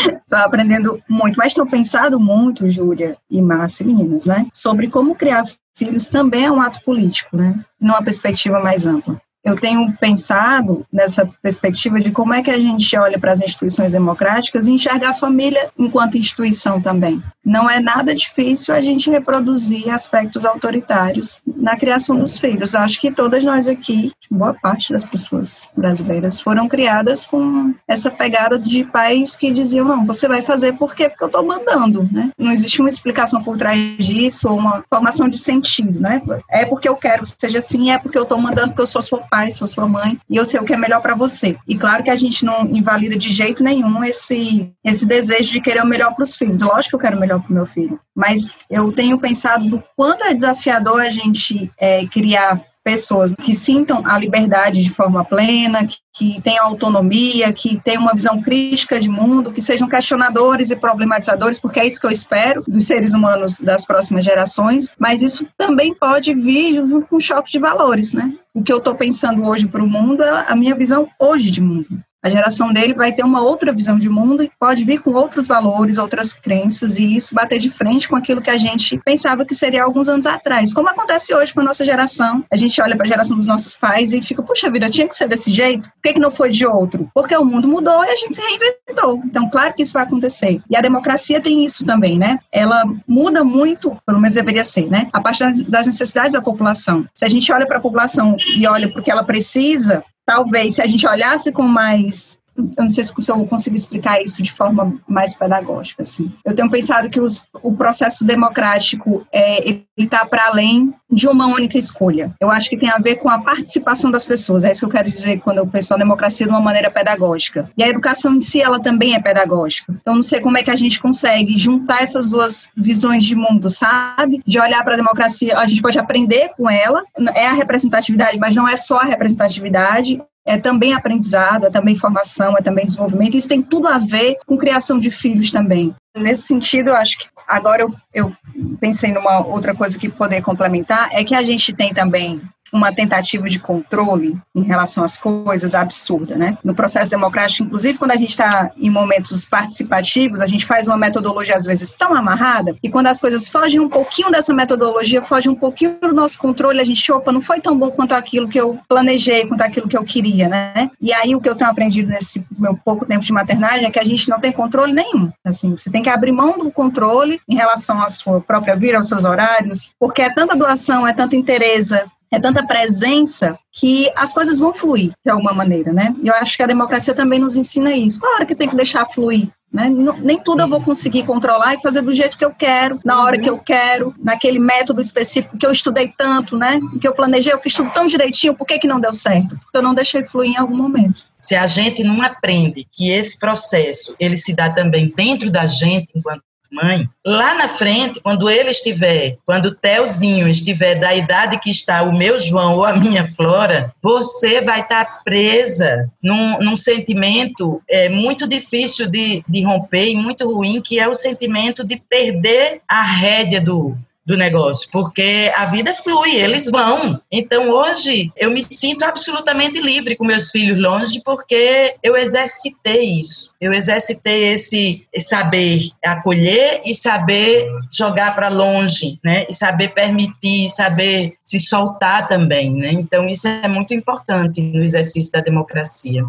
Estou 0.06 0.38
aprendendo 0.38 1.02
muito, 1.08 1.36
mas 1.36 1.48
estou 1.48 1.66
pensando 1.66 2.20
muito, 2.20 2.68
Júlia 2.68 3.16
e 3.30 3.40
Márcia, 3.40 3.86
meninas, 3.86 4.26
né? 4.26 4.46
Sobre 4.52 4.88
como 4.88 5.14
criar 5.14 5.42
filhos 5.74 6.06
também 6.06 6.44
é 6.44 6.52
um 6.52 6.60
ato 6.60 6.82
político, 6.82 7.36
né? 7.36 7.58
Numa 7.80 8.02
perspectiva 8.02 8.60
mais 8.60 8.84
ampla 8.84 9.20
eu 9.44 9.56
tenho 9.56 9.92
pensado 9.98 10.84
nessa 10.92 11.28
perspectiva 11.42 12.00
de 12.00 12.10
como 12.10 12.34
é 12.34 12.42
que 12.42 12.50
a 12.50 12.58
gente 12.58 12.96
olha 12.96 13.18
para 13.18 13.32
as 13.32 13.40
instituições 13.40 13.92
democráticas 13.92 14.66
e 14.66 14.72
enxergar 14.72 15.10
a 15.10 15.14
família 15.14 15.70
enquanto 15.78 16.18
instituição 16.18 16.80
também. 16.80 17.22
Não 17.44 17.70
é 17.70 17.80
nada 17.80 18.14
difícil 18.14 18.74
a 18.74 18.82
gente 18.82 19.08
reproduzir 19.08 19.88
aspectos 19.88 20.44
autoritários 20.44 21.38
na 21.46 21.76
criação 21.76 22.18
dos 22.18 22.36
filhos. 22.36 22.74
Acho 22.74 23.00
que 23.00 23.10
todas 23.10 23.42
nós 23.42 23.66
aqui, 23.66 24.12
boa 24.30 24.52
parte 24.52 24.92
das 24.92 25.06
pessoas 25.06 25.68
brasileiras, 25.74 26.40
foram 26.40 26.68
criadas 26.68 27.24
com 27.24 27.74
essa 27.86 28.10
pegada 28.10 28.58
de 28.58 28.84
pais 28.84 29.34
que 29.34 29.50
diziam: 29.50 29.86
não, 29.86 30.04
você 30.04 30.28
vai 30.28 30.42
fazer 30.42 30.74
por 30.74 30.94
quê? 30.94 31.08
Porque 31.08 31.24
eu 31.24 31.28
estou 31.28 31.46
mandando, 31.46 32.06
né? 32.12 32.30
Não 32.36 32.52
existe 32.52 32.80
uma 32.80 32.88
explicação 32.88 33.42
por 33.42 33.56
trás 33.56 33.96
disso 33.98 34.50
ou 34.50 34.58
uma 34.58 34.84
formação 34.90 35.26
de 35.26 35.38
sentido, 35.38 35.98
né? 35.98 36.20
É 36.50 36.66
porque 36.66 36.88
eu 36.88 36.96
quero 36.96 37.22
que 37.22 37.34
seja 37.38 37.60
assim, 37.60 37.90
é 37.90 37.98
porque 37.98 38.18
eu 38.18 38.24
estou 38.24 38.38
mandando 38.38 38.68
porque 38.68 38.82
eu 38.82 38.86
sou 38.86 39.00
sua 39.00 39.27
pai, 39.28 39.50
sou 39.50 39.66
sua 39.66 39.88
mãe, 39.88 40.18
e 40.28 40.36
eu 40.36 40.44
sei 40.44 40.60
o 40.60 40.64
que 40.64 40.72
é 40.72 40.76
melhor 40.76 41.00
para 41.00 41.14
você. 41.14 41.56
E 41.66 41.76
claro 41.76 42.02
que 42.02 42.10
a 42.10 42.16
gente 42.16 42.44
não 42.44 42.66
invalida 42.66 43.16
de 43.16 43.30
jeito 43.30 43.62
nenhum 43.62 44.02
esse, 44.04 44.72
esse 44.84 45.06
desejo 45.06 45.52
de 45.52 45.60
querer 45.60 45.82
o 45.82 45.86
melhor 45.86 46.14
para 46.14 46.22
os 46.22 46.36
filhos. 46.36 46.62
Lógico 46.62 46.90
que 46.90 46.94
eu 46.96 47.00
quero 47.00 47.16
o 47.16 47.20
melhor 47.20 47.40
para 47.40 47.50
o 47.50 47.54
meu 47.54 47.66
filho, 47.66 48.00
mas 48.14 48.52
eu 48.70 48.92
tenho 48.92 49.18
pensado 49.18 49.68
do 49.68 49.82
quanto 49.96 50.24
é 50.24 50.34
desafiador 50.34 51.00
a 51.00 51.10
gente 51.10 51.70
é, 51.78 52.06
criar 52.06 52.62
pessoas 52.88 53.34
que 53.34 53.54
sintam 53.54 54.00
a 54.06 54.18
liberdade 54.18 54.82
de 54.82 54.88
forma 54.88 55.22
plena, 55.22 55.86
que, 55.86 55.98
que 56.14 56.40
tenham 56.40 56.64
autonomia, 56.64 57.52
que 57.52 57.78
tenham 57.84 58.00
uma 58.00 58.14
visão 58.14 58.40
crítica 58.40 58.98
de 58.98 59.10
mundo, 59.10 59.52
que 59.52 59.60
sejam 59.60 59.86
questionadores 59.86 60.70
e 60.70 60.76
problematizadores, 60.76 61.60
porque 61.60 61.80
é 61.80 61.86
isso 61.86 62.00
que 62.00 62.06
eu 62.06 62.10
espero 62.10 62.64
dos 62.66 62.86
seres 62.86 63.12
humanos 63.12 63.60
das 63.60 63.84
próximas 63.84 64.24
gerações, 64.24 64.94
mas 64.98 65.20
isso 65.20 65.46
também 65.54 65.92
pode 65.92 66.32
vir 66.32 66.82
com 67.10 67.16
um 67.16 67.20
choque 67.20 67.52
de 67.52 67.58
valores, 67.58 68.14
né? 68.14 68.32
O 68.54 68.62
que 68.62 68.72
eu 68.72 68.78
estou 68.78 68.94
pensando 68.94 69.46
hoje 69.46 69.66
para 69.66 69.84
o 69.84 69.86
mundo 69.86 70.22
é 70.22 70.46
a 70.48 70.56
minha 70.56 70.74
visão 70.74 71.06
hoje 71.20 71.50
de 71.50 71.60
mundo. 71.60 72.02
A 72.24 72.30
geração 72.30 72.72
dele 72.72 72.94
vai 72.94 73.12
ter 73.12 73.24
uma 73.24 73.40
outra 73.40 73.72
visão 73.72 73.96
de 73.96 74.08
mundo 74.08 74.42
e 74.42 74.50
pode 74.58 74.84
vir 74.84 75.00
com 75.00 75.12
outros 75.12 75.46
valores, 75.46 75.98
outras 75.98 76.32
crenças, 76.32 76.98
e 76.98 77.14
isso 77.14 77.34
bater 77.34 77.58
de 77.58 77.70
frente 77.70 78.08
com 78.08 78.16
aquilo 78.16 78.42
que 78.42 78.50
a 78.50 78.58
gente 78.58 79.00
pensava 79.04 79.44
que 79.44 79.54
seria 79.54 79.84
alguns 79.84 80.08
anos 80.08 80.26
atrás. 80.26 80.74
Como 80.74 80.88
acontece 80.88 81.32
hoje 81.32 81.54
com 81.54 81.60
a 81.60 81.64
nossa 81.64 81.84
geração. 81.84 82.44
A 82.52 82.56
gente 82.56 82.80
olha 82.82 82.96
para 82.96 83.06
a 83.06 83.08
geração 83.08 83.36
dos 83.36 83.46
nossos 83.46 83.76
pais 83.76 84.12
e 84.12 84.20
fica, 84.20 84.42
puxa 84.42 84.70
vida, 84.70 84.90
tinha 84.90 85.06
que 85.06 85.14
ser 85.14 85.28
desse 85.28 85.50
jeito? 85.50 85.88
Por 85.88 86.02
que, 86.02 86.14
que 86.14 86.20
não 86.20 86.30
foi 86.30 86.50
de 86.50 86.66
outro? 86.66 87.08
Porque 87.14 87.36
o 87.36 87.44
mundo 87.44 87.68
mudou 87.68 88.04
e 88.04 88.08
a 88.08 88.16
gente 88.16 88.34
se 88.34 88.40
reinventou. 88.40 89.22
Então, 89.24 89.48
claro 89.48 89.74
que 89.74 89.82
isso 89.82 89.92
vai 89.92 90.02
acontecer. 90.02 90.60
E 90.68 90.76
a 90.76 90.80
democracia 90.80 91.40
tem 91.40 91.64
isso 91.64 91.86
também, 91.86 92.18
né? 92.18 92.38
Ela 92.52 92.84
muda 93.06 93.44
muito, 93.44 93.96
pelo 94.04 94.20
menos 94.20 94.34
deveria 94.34 94.64
ser, 94.64 94.88
né? 94.88 95.08
A 95.12 95.20
parte 95.20 95.44
das 95.68 95.86
necessidades 95.86 96.32
da 96.32 96.42
população. 96.42 97.06
Se 97.14 97.24
a 97.24 97.28
gente 97.28 97.50
olha 97.52 97.66
para 97.66 97.78
a 97.78 97.82
população 97.82 98.36
e 98.56 98.66
olha 98.66 98.90
porque 98.90 99.10
ela 99.10 99.22
precisa, 99.22 100.02
talvez 100.28 100.74
se 100.74 100.82
a 100.82 100.86
gente 100.86 101.06
olhasse 101.06 101.50
com 101.50 101.62
mais 101.62 102.36
eu 102.58 102.84
não 102.84 102.90
sei 102.90 103.04
se 103.04 103.12
eu 103.28 103.46
consigo 103.46 103.76
explicar 103.76 104.20
isso 104.22 104.42
de 104.42 104.52
forma 104.52 104.98
mais 105.06 105.34
pedagógica, 105.34 106.02
assim. 106.02 106.32
Eu 106.44 106.54
tenho 106.54 106.70
pensado 106.70 107.08
que 107.08 107.20
os, 107.20 107.44
o 107.62 107.74
processo 107.74 108.24
democrático 108.24 109.26
é, 109.32 109.66
ele 109.68 109.86
está 109.96 110.24
para 110.24 110.46
além 110.46 110.92
de 111.10 111.26
uma 111.26 111.46
única 111.46 111.78
escolha. 111.78 112.34
Eu 112.40 112.50
acho 112.50 112.68
que 112.68 112.76
tem 112.76 112.90
a 112.90 112.98
ver 112.98 113.16
com 113.16 113.30
a 113.30 113.38
participação 113.38 114.10
das 114.10 114.26
pessoas. 114.26 114.64
É 114.64 114.70
isso 114.70 114.80
que 114.80 114.86
eu 114.86 114.90
quero 114.90 115.08
dizer 115.08 115.40
quando 115.40 115.58
eu 115.58 115.66
penso 115.66 115.92
na 115.92 115.98
democracia 115.98 116.46
de 116.46 116.52
uma 116.52 116.60
maneira 116.60 116.90
pedagógica. 116.90 117.70
E 117.76 117.82
a 117.82 117.88
educação 117.88 118.34
em 118.34 118.40
si, 118.40 118.60
ela 118.60 118.80
também 118.80 119.14
é 119.14 119.22
pedagógica. 119.22 119.94
Então, 120.00 120.14
não 120.14 120.22
sei 120.22 120.40
como 120.40 120.58
é 120.58 120.62
que 120.62 120.70
a 120.70 120.76
gente 120.76 121.00
consegue 121.00 121.56
juntar 121.56 122.02
essas 122.02 122.28
duas 122.28 122.68
visões 122.76 123.24
de 123.24 123.34
mundo, 123.34 123.70
sabe? 123.70 124.42
De 124.46 124.60
olhar 124.60 124.84
para 124.84 124.94
a 124.94 124.98
democracia, 124.98 125.56
a 125.56 125.66
gente 125.66 125.80
pode 125.80 125.98
aprender 125.98 126.50
com 126.56 126.68
ela, 126.68 127.02
é 127.34 127.46
a 127.46 127.52
representatividade, 127.52 128.38
mas 128.38 128.54
não 128.54 128.68
é 128.68 128.76
só 128.76 128.98
a 128.98 129.04
representatividade 129.04 130.20
é 130.48 130.56
também 130.56 130.94
aprendizado, 130.94 131.66
é 131.66 131.70
também 131.70 131.94
formação, 131.94 132.56
é 132.56 132.62
também 132.62 132.86
desenvolvimento. 132.86 133.36
Isso 133.36 133.48
tem 133.48 133.62
tudo 133.62 133.86
a 133.86 133.98
ver 133.98 134.38
com 134.46 134.56
criação 134.56 134.98
de 134.98 135.10
filhos 135.10 135.52
também. 135.52 135.94
Nesse 136.16 136.42
sentido, 136.42 136.88
eu 136.88 136.96
acho 136.96 137.18
que 137.18 137.26
agora 137.46 137.82
eu, 137.82 137.94
eu 138.14 138.32
pensei 138.80 139.12
numa 139.12 139.46
outra 139.46 139.74
coisa 139.74 139.98
que 139.98 140.08
poder 140.08 140.40
complementar, 140.40 141.10
é 141.12 141.22
que 141.22 141.34
a 141.34 141.42
gente 141.42 141.72
tem 141.74 141.92
também 141.92 142.40
uma 142.72 142.92
tentativa 142.92 143.48
de 143.48 143.58
controle 143.58 144.36
em 144.54 144.62
relação 144.62 145.04
às 145.04 145.18
coisas 145.18 145.74
absurda, 145.74 146.36
né? 146.36 146.58
No 146.62 146.74
processo 146.74 147.10
democrático, 147.10 147.64
inclusive 147.64 147.98
quando 147.98 148.12
a 148.12 148.16
gente 148.16 148.30
está 148.30 148.70
em 148.76 148.90
momentos 148.90 149.44
participativos, 149.44 150.40
a 150.40 150.46
gente 150.46 150.66
faz 150.66 150.86
uma 150.86 150.96
metodologia 150.96 151.56
às 151.56 151.66
vezes 151.66 151.94
tão 151.94 152.14
amarrada 152.14 152.76
e 152.82 152.88
quando 152.88 153.06
as 153.06 153.20
coisas 153.20 153.48
fogem 153.48 153.80
um 153.80 153.88
pouquinho 153.88 154.30
dessa 154.30 154.52
metodologia, 154.52 155.22
fogem 155.22 155.52
um 155.52 155.54
pouquinho 155.54 155.98
do 156.00 156.12
nosso 156.12 156.38
controle, 156.38 156.80
a 156.80 156.84
gente, 156.84 157.10
opa, 157.12 157.32
não 157.32 157.40
foi 157.40 157.60
tão 157.60 157.78
bom 157.78 157.90
quanto 157.90 158.12
aquilo 158.12 158.48
que 158.48 158.60
eu 158.60 158.78
planejei, 158.88 159.46
quanto 159.46 159.62
aquilo 159.62 159.88
que 159.88 159.96
eu 159.96 160.04
queria, 160.04 160.48
né? 160.48 160.90
E 161.00 161.12
aí 161.12 161.34
o 161.34 161.40
que 161.40 161.48
eu 161.48 161.54
tenho 161.54 161.70
aprendido 161.70 162.08
nesse 162.08 162.44
meu 162.58 162.76
pouco 162.76 163.06
tempo 163.06 163.24
de 163.24 163.32
maternagem 163.32 163.86
é 163.86 163.90
que 163.90 163.98
a 163.98 164.04
gente 164.04 164.28
não 164.28 164.40
tem 164.40 164.52
controle 164.52 164.92
nenhum. 164.92 165.30
Assim, 165.44 165.76
você 165.76 165.90
tem 165.90 166.02
que 166.02 166.10
abrir 166.10 166.32
mão 166.32 166.58
do 166.58 166.70
controle 166.70 167.40
em 167.48 167.56
relação 167.56 168.00
à 168.00 168.08
sua 168.08 168.40
própria 168.40 168.76
vida, 168.76 168.96
aos 168.96 169.08
seus 169.08 169.24
horários, 169.24 169.90
porque 169.98 170.22
é 170.22 170.32
tanta 170.32 170.56
doação, 170.56 171.06
é 171.06 171.12
tanta 171.12 171.36
interesse, 171.36 171.94
é 172.30 172.38
tanta 172.38 172.66
presença 172.66 173.58
que 173.72 174.10
as 174.16 174.32
coisas 174.32 174.58
vão 174.58 174.74
fluir 174.74 175.12
de 175.24 175.30
alguma 175.30 175.52
maneira, 175.52 175.92
né? 175.92 176.14
E 176.22 176.28
eu 176.28 176.34
acho 176.34 176.56
que 176.56 176.62
a 176.62 176.66
democracia 176.66 177.14
também 177.14 177.38
nos 177.38 177.56
ensina 177.56 177.94
isso. 177.94 178.20
Claro 178.20 178.46
que 178.46 178.54
tem 178.54 178.68
que 178.68 178.76
deixar 178.76 179.06
fluir, 179.06 179.48
né? 179.72 179.88
Nem 180.18 180.42
tudo 180.42 180.62
eu 180.62 180.68
vou 180.68 180.80
conseguir 180.80 181.24
controlar 181.24 181.74
e 181.74 181.80
fazer 181.80 182.02
do 182.02 182.14
jeito 182.14 182.36
que 182.36 182.44
eu 182.44 182.50
quero, 182.50 183.00
na 183.04 183.22
hora 183.22 183.38
que 183.38 183.48
eu 183.48 183.58
quero, 183.58 184.14
naquele 184.18 184.58
método 184.58 185.00
específico 185.00 185.56
que 185.56 185.66
eu 185.66 185.72
estudei 185.72 186.12
tanto, 186.16 186.56
né? 186.56 186.80
Que 187.00 187.08
eu 187.08 187.14
planejei, 187.14 187.52
eu 187.52 187.60
fiz 187.60 187.74
tudo 187.74 187.90
tão 187.90 188.06
direitinho, 188.06 188.54
por 188.54 188.66
que, 188.66 188.78
que 188.78 188.88
não 188.88 189.00
deu 189.00 189.12
certo? 189.12 189.58
Porque 189.58 189.76
eu 189.78 189.82
não 189.82 189.94
deixei 189.94 190.24
fluir 190.24 190.52
em 190.52 190.56
algum 190.56 190.76
momento. 190.76 191.22
Se 191.40 191.54
a 191.54 191.66
gente 191.66 192.02
não 192.02 192.20
aprende 192.20 192.86
que 192.90 193.10
esse 193.10 193.38
processo 193.38 194.16
ele 194.18 194.36
se 194.36 194.54
dá 194.54 194.70
também 194.70 195.12
dentro 195.16 195.50
da 195.50 195.66
gente 195.66 196.08
enquanto 196.14 196.42
mãe, 196.70 197.08
lá 197.24 197.54
na 197.54 197.68
frente, 197.68 198.20
quando 198.20 198.48
ele 198.48 198.70
estiver, 198.70 199.38
quando 199.46 199.66
o 199.66 199.74
Telzinho 199.74 200.48
estiver 200.48 200.96
da 200.96 201.14
idade 201.14 201.58
que 201.58 201.70
está 201.70 202.02
o 202.02 202.16
meu 202.16 202.38
João 202.38 202.76
ou 202.76 202.84
a 202.84 202.96
minha 202.96 203.24
Flora, 203.24 203.92
você 204.02 204.60
vai 204.60 204.80
estar 204.80 205.22
presa 205.24 206.10
num, 206.22 206.58
num 206.58 206.76
sentimento 206.76 207.82
é, 207.88 208.08
muito 208.08 208.46
difícil 208.46 209.08
de, 209.08 209.42
de 209.48 209.62
romper 209.62 210.10
e 210.10 210.16
muito 210.16 210.52
ruim, 210.52 210.80
que 210.80 210.98
é 210.98 211.08
o 211.08 211.14
sentimento 211.14 211.84
de 211.84 211.96
perder 211.96 212.80
a 212.88 213.02
rédea 213.02 213.60
do, 213.60 213.96
do 214.28 214.36
negócio, 214.36 214.86
porque 214.92 215.50
a 215.56 215.64
vida 215.64 215.94
flui, 215.94 216.36
eles 216.36 216.70
vão. 216.70 217.18
Então 217.32 217.70
hoje 217.70 218.30
eu 218.36 218.50
me 218.50 218.62
sinto 218.62 219.02
absolutamente 219.02 219.80
livre 219.80 220.14
com 220.16 220.26
meus 220.26 220.50
filhos 220.50 220.78
longe, 220.78 221.22
porque 221.24 221.94
eu 222.02 222.14
exercitei 222.14 223.20
isso. 223.20 223.54
Eu 223.58 223.72
exercitei 223.72 224.52
esse 224.52 225.06
saber 225.18 225.88
acolher 226.04 226.82
e 226.84 226.94
saber 226.94 227.66
jogar 227.90 228.34
para 228.34 228.50
longe, 228.50 229.18
né? 229.24 229.46
E 229.48 229.54
saber 229.54 229.94
permitir, 229.94 230.68
saber 230.68 231.32
se 231.42 231.58
soltar 231.58 232.28
também, 232.28 232.70
né? 232.70 232.92
Então 232.92 233.26
isso 233.26 233.48
é 233.48 233.66
muito 233.66 233.94
importante 233.94 234.60
no 234.60 234.82
exercício 234.82 235.32
da 235.32 235.40
democracia. 235.40 236.22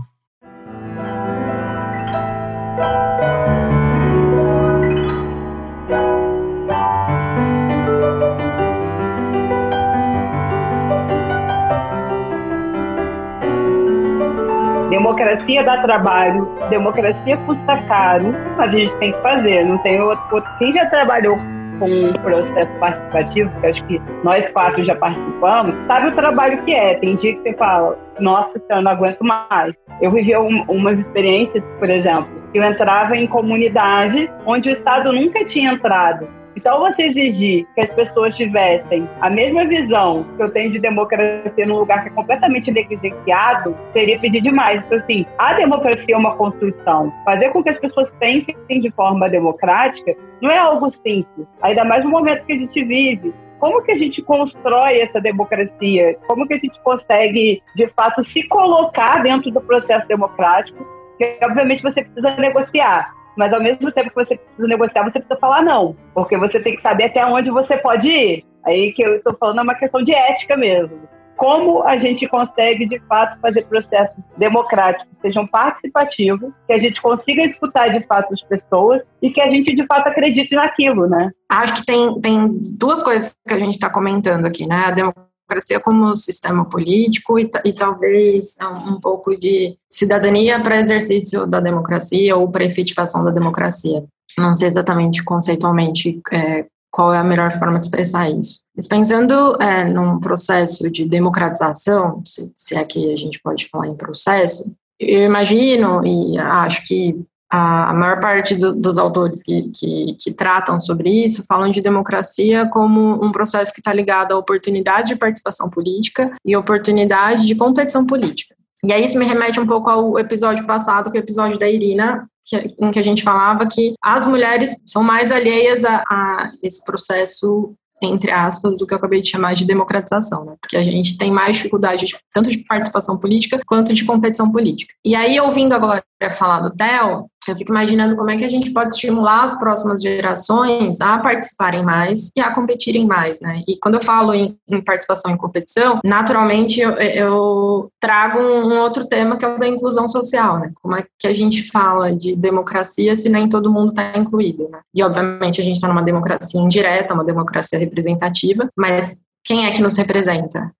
Democracia 15.19 15.63
dá 15.63 15.81
trabalho, 15.81 16.49
democracia 16.69 17.37
custa 17.45 17.77
caro, 17.87 18.33
mas 18.57 18.73
a 18.73 18.77
gente 18.77 18.93
tem 18.97 19.11
que 19.11 19.21
fazer, 19.21 19.65
não 19.65 19.77
tem 19.79 19.99
outro. 20.01 20.43
Quem 20.57 20.71
já 20.73 20.85
trabalhou 20.85 21.35
com 21.79 21.89
um 21.89 22.13
processo 22.13 22.71
participativo, 22.79 23.51
que 23.59 23.67
acho 23.67 23.83
que 23.85 24.01
nós 24.23 24.47
quatro 24.49 24.83
já 24.83 24.95
participamos, 24.95 25.75
sabe 25.87 26.07
o 26.07 26.15
trabalho 26.15 26.63
que 26.63 26.73
é. 26.73 26.95
Tem 26.95 27.15
dia 27.15 27.35
que 27.35 27.41
você 27.41 27.53
fala, 27.53 27.97
nossa, 28.19 28.61
eu 28.69 28.81
não 28.81 28.91
aguento 28.91 29.21
mais. 29.21 29.73
Eu 30.01 30.11
vivi 30.11 30.35
um, 30.37 30.63
umas 30.69 30.97
experiências, 30.97 31.63
por 31.77 31.89
exemplo, 31.89 32.29
eu 32.53 32.63
entrava 32.63 33.15
em 33.15 33.27
comunidades 33.27 34.29
onde 34.45 34.69
o 34.69 34.71
Estado 34.71 35.11
nunca 35.11 35.43
tinha 35.43 35.73
entrado. 35.73 36.27
Então, 36.59 36.81
você 36.81 37.03
exigir 37.03 37.65
que 37.73 37.79
as 37.79 37.89
pessoas 37.91 38.35
tivessem 38.35 39.07
a 39.21 39.29
mesma 39.29 39.63
visão 39.65 40.25
que 40.35 40.43
eu 40.43 40.51
tenho 40.51 40.69
de 40.73 40.79
democracia 40.79 41.65
num 41.65 41.77
lugar 41.77 42.03
que 42.03 42.09
é 42.09 42.11
completamente 42.11 42.69
negligenciado, 42.69 43.77
seria 43.93 44.19
pedir 44.19 44.41
demais. 44.41 44.83
Então, 44.85 44.97
assim, 44.97 45.25
a 45.37 45.53
democracia 45.53 46.15
é 46.15 46.17
uma 46.17 46.35
construção. 46.35 47.13
Fazer 47.23 47.51
com 47.51 47.63
que 47.63 47.69
as 47.69 47.79
pessoas 47.79 48.11
pensem 48.19 48.57
de 48.67 48.91
forma 48.91 49.29
democrática 49.29 50.13
não 50.41 50.51
é 50.51 50.57
algo 50.57 50.89
simples, 50.89 51.47
ainda 51.61 51.85
mais 51.85 52.03
no 52.03 52.09
momento 52.09 52.45
que 52.45 52.51
a 52.51 52.57
gente 52.57 52.83
vive. 52.83 53.33
Como 53.57 53.81
que 53.81 53.93
a 53.93 53.95
gente 53.95 54.21
constrói 54.21 54.99
essa 54.99 55.21
democracia? 55.21 56.17
Como 56.27 56.45
que 56.45 56.55
a 56.55 56.57
gente 56.57 56.77
consegue, 56.83 57.63
de 57.73 57.87
fato, 57.95 58.21
se 58.21 58.45
colocar 58.49 59.23
dentro 59.23 59.49
do 59.49 59.61
processo 59.61 60.05
democrático? 60.09 60.85
Que, 61.17 61.39
obviamente, 61.41 61.81
você 61.81 62.03
precisa 62.03 62.35
negociar 62.35 63.17
mas 63.39 63.53
ao 63.53 63.63
mesmo 63.63 63.89
tempo 63.93 64.09
que 64.09 64.15
você 64.15 64.35
precisa 64.35 64.67
negociar, 64.67 65.03
você 65.03 65.11
precisa 65.11 65.39
falar 65.39 65.63
não, 65.63 65.95
porque 66.13 66.37
você 66.37 66.59
tem 66.59 66.75
que 66.75 66.81
saber 66.81 67.05
até 67.05 67.25
onde 67.25 67.49
você 67.49 67.77
pode 67.77 68.05
ir. 68.05 68.45
Aí 68.65 68.91
que 68.91 69.01
eu 69.01 69.15
estou 69.15 69.33
falando 69.39 69.59
é 69.59 69.61
uma 69.61 69.75
questão 69.75 70.01
de 70.01 70.13
ética 70.13 70.57
mesmo. 70.57 70.99
Como 71.37 71.81
a 71.87 71.95
gente 71.95 72.27
consegue, 72.27 72.85
de 72.85 72.99
fato, 73.07 73.39
fazer 73.39 73.65
processos 73.67 74.21
democráticos 74.35 75.07
que 75.15 75.21
sejam 75.21 75.47
participativos, 75.47 76.51
que 76.67 76.73
a 76.73 76.77
gente 76.77 77.01
consiga 77.01 77.43
escutar, 77.45 77.87
de 77.97 78.05
fato, 78.05 78.33
as 78.33 78.41
pessoas 78.41 79.01
e 79.21 79.29
que 79.29 79.39
a 79.39 79.49
gente, 79.49 79.73
de 79.73 79.85
fato, 79.85 80.09
acredite 80.09 80.53
naquilo, 80.53 81.07
né? 81.07 81.31
Acho 81.47 81.75
que 81.75 81.85
tem, 81.85 82.19
tem 82.19 82.49
duas 82.77 83.01
coisas 83.01 83.33
que 83.47 83.53
a 83.53 83.57
gente 83.57 83.75
está 83.75 83.89
comentando 83.89 84.45
aqui, 84.45 84.67
né? 84.67 84.87
A 84.87 84.91
democracia 84.91 85.28
democracia 85.49 85.79
como 85.79 86.15
sistema 86.15 86.63
político 86.65 87.39
e, 87.39 87.49
e 87.65 87.73
talvez 87.73 88.55
um, 88.61 88.93
um, 88.93 89.01
pouco 89.01 89.35
de 89.35 89.75
cidadania 89.89 90.61
para 90.61 90.79
exercício 90.79 91.47
da 91.47 91.59
democracia 91.59 92.35
ou 92.37 92.49
para 92.49 92.63
efetivação 92.63 93.23
da 93.23 93.31
democracia. 93.31 94.03
Não 94.37 94.55
sei 94.55 94.67
exatamente 94.67 95.23
conceitualmente 95.23 96.21
é, 96.31 96.67
qual 96.91 97.13
é 97.13 97.17
a 97.17 97.23
melhor 97.23 97.57
forma 97.57 97.79
de 97.79 97.85
expressar 97.85 98.29
isso. 98.29 98.59
Mas 98.75 98.87
pensando 98.87 99.61
é, 99.61 99.85
num 99.85 100.19
processo 100.19 100.89
de 100.89 101.05
democratização, 101.05 102.21
se, 102.25 102.51
se 102.55 102.75
é 102.75 102.85
que 102.85 103.11
a 103.11 103.17
gente 103.17 103.39
pode 103.41 103.67
falar 103.69 103.87
em 103.87 103.95
processo, 103.95 104.71
eu 104.99 105.25
imagino 105.25 106.05
e 106.05 106.37
acho 106.37 106.87
que 106.87 107.25
a, 107.49 107.93
maior 107.93 108.19
parte 108.19 108.55
do, 108.55 108.75
dos 108.75 108.97
autores 108.97 109.41
que, 109.41 109.69
que, 109.71 110.15
que, 110.19 110.31
tratam 110.31 110.79
sobre 110.79 111.09
isso 111.25 111.43
falam 111.47 111.71
de 111.71 111.81
democracia 111.81 112.67
como 112.67 113.23
um 113.23 113.31
processo 113.31 113.73
que 113.73 113.79
está 113.79 113.91
ligado 113.91 114.33
à 114.33 114.37
oportunidade 114.37 115.09
de 115.09 115.15
participação 115.15 115.69
política 115.69 116.31
e 116.45 116.55
oportunidade 116.55 117.47
de 117.47 117.55
competição 117.55 118.05
política. 118.05 118.55
E 118.83 118.93
aí 118.93 119.03
isso 119.03 119.17
me 119.17 119.25
remete 119.25 119.59
um 119.59 119.67
pouco 119.67 119.89
ao 119.89 120.17
episódio 120.19 120.65
passado, 120.65 121.11
que 121.11 121.17
é 121.17 121.21
o 121.21 121.23
episódio 121.23 121.57
da 121.57 121.67
Irina, 121.67 122.29
que, 122.45 122.75
em 122.79 122.91
que 122.91 122.99
a 122.99 123.03
gente 123.03 123.23
falava 123.23 123.67
que 123.67 123.93
as 124.01 124.25
mulheres 124.25 124.75
são 124.85 125.03
mais 125.03 125.31
alheias 125.31 125.83
a, 125.83 126.03
a 126.09 126.49
esse 126.63 126.83
processo 126.83 127.75
entre 128.01 128.31
aspas, 128.31 128.77
do 128.77 128.87
que 128.87 128.93
eu 128.93 128.97
acabei 128.97 129.21
de 129.21 129.29
chamar 129.29 129.53
de 129.53 129.65
democratização, 129.65 130.45
né? 130.45 130.55
Porque 130.61 130.77
a 130.77 130.83
gente 130.83 131.17
tem 131.17 131.29
mais 131.29 131.57
dificuldade 131.57 132.05
de, 132.05 132.17
tanto 132.33 132.49
de 132.49 132.59
participação 132.59 133.17
política 133.17 133.59
quanto 133.67 133.93
de 133.93 134.05
competição 134.05 134.49
política. 134.49 134.93
E 135.03 135.15
aí, 135.15 135.37
ouvindo 135.37 135.73
agora 135.73 136.01
falar 136.31 136.59
do 136.59 136.75
Theo, 136.75 137.27
eu 137.47 137.55
fico 137.55 137.71
imaginando 137.71 138.15
como 138.15 138.29
é 138.29 138.37
que 138.37 138.43
a 138.43 138.49
gente 138.49 138.71
pode 138.71 138.93
estimular 138.93 139.43
as 139.43 139.57
próximas 139.57 140.01
gerações 140.01 140.99
a 140.99 141.17
participarem 141.19 141.83
mais 141.83 142.31
e 142.35 142.41
a 142.41 142.53
competirem 142.53 143.07
mais, 143.07 143.39
né? 143.39 143.63
E 143.67 143.79
quando 143.79 143.95
eu 143.95 144.01
falo 144.01 144.33
em, 144.33 144.57
em 144.67 144.81
participação 144.81 145.31
em 145.31 145.37
competição, 145.37 145.99
naturalmente 146.03 146.81
eu, 146.81 146.91
eu 146.91 147.91
trago 147.99 148.39
um, 148.39 148.73
um, 148.73 148.79
outro 148.81 149.07
tema 149.07 149.37
que 149.37 149.45
é 149.45 149.47
o 149.47 149.57
da 149.57 149.67
inclusão 149.67 150.07
social, 150.07 150.59
né? 150.59 150.71
Como 150.81 150.95
é 150.95 151.05
que 151.17 151.27
a 151.27 151.33
gente 151.33 151.69
fala 151.71 152.15
de 152.15 152.35
democracia 152.35 153.15
se 153.15 153.29
nem 153.29 153.47
todo 153.47 153.71
mundo 153.71 153.89
está 153.89 154.17
incluído, 154.17 154.67
né? 154.69 154.79
E 154.93 155.01
obviamente 155.03 155.61
a 155.61 155.63
gente 155.63 155.75
está 155.75 155.87
numa 155.87 156.03
democracia 156.03 156.59
indireta, 156.59 157.13
uma 157.13 157.25
democracia 157.25 157.79
representativa, 157.79 158.67
mas 158.77 159.19
quem 159.43 159.65
é 159.65 159.71
que 159.71 159.81
nos 159.81 159.97
representa? 159.97 160.71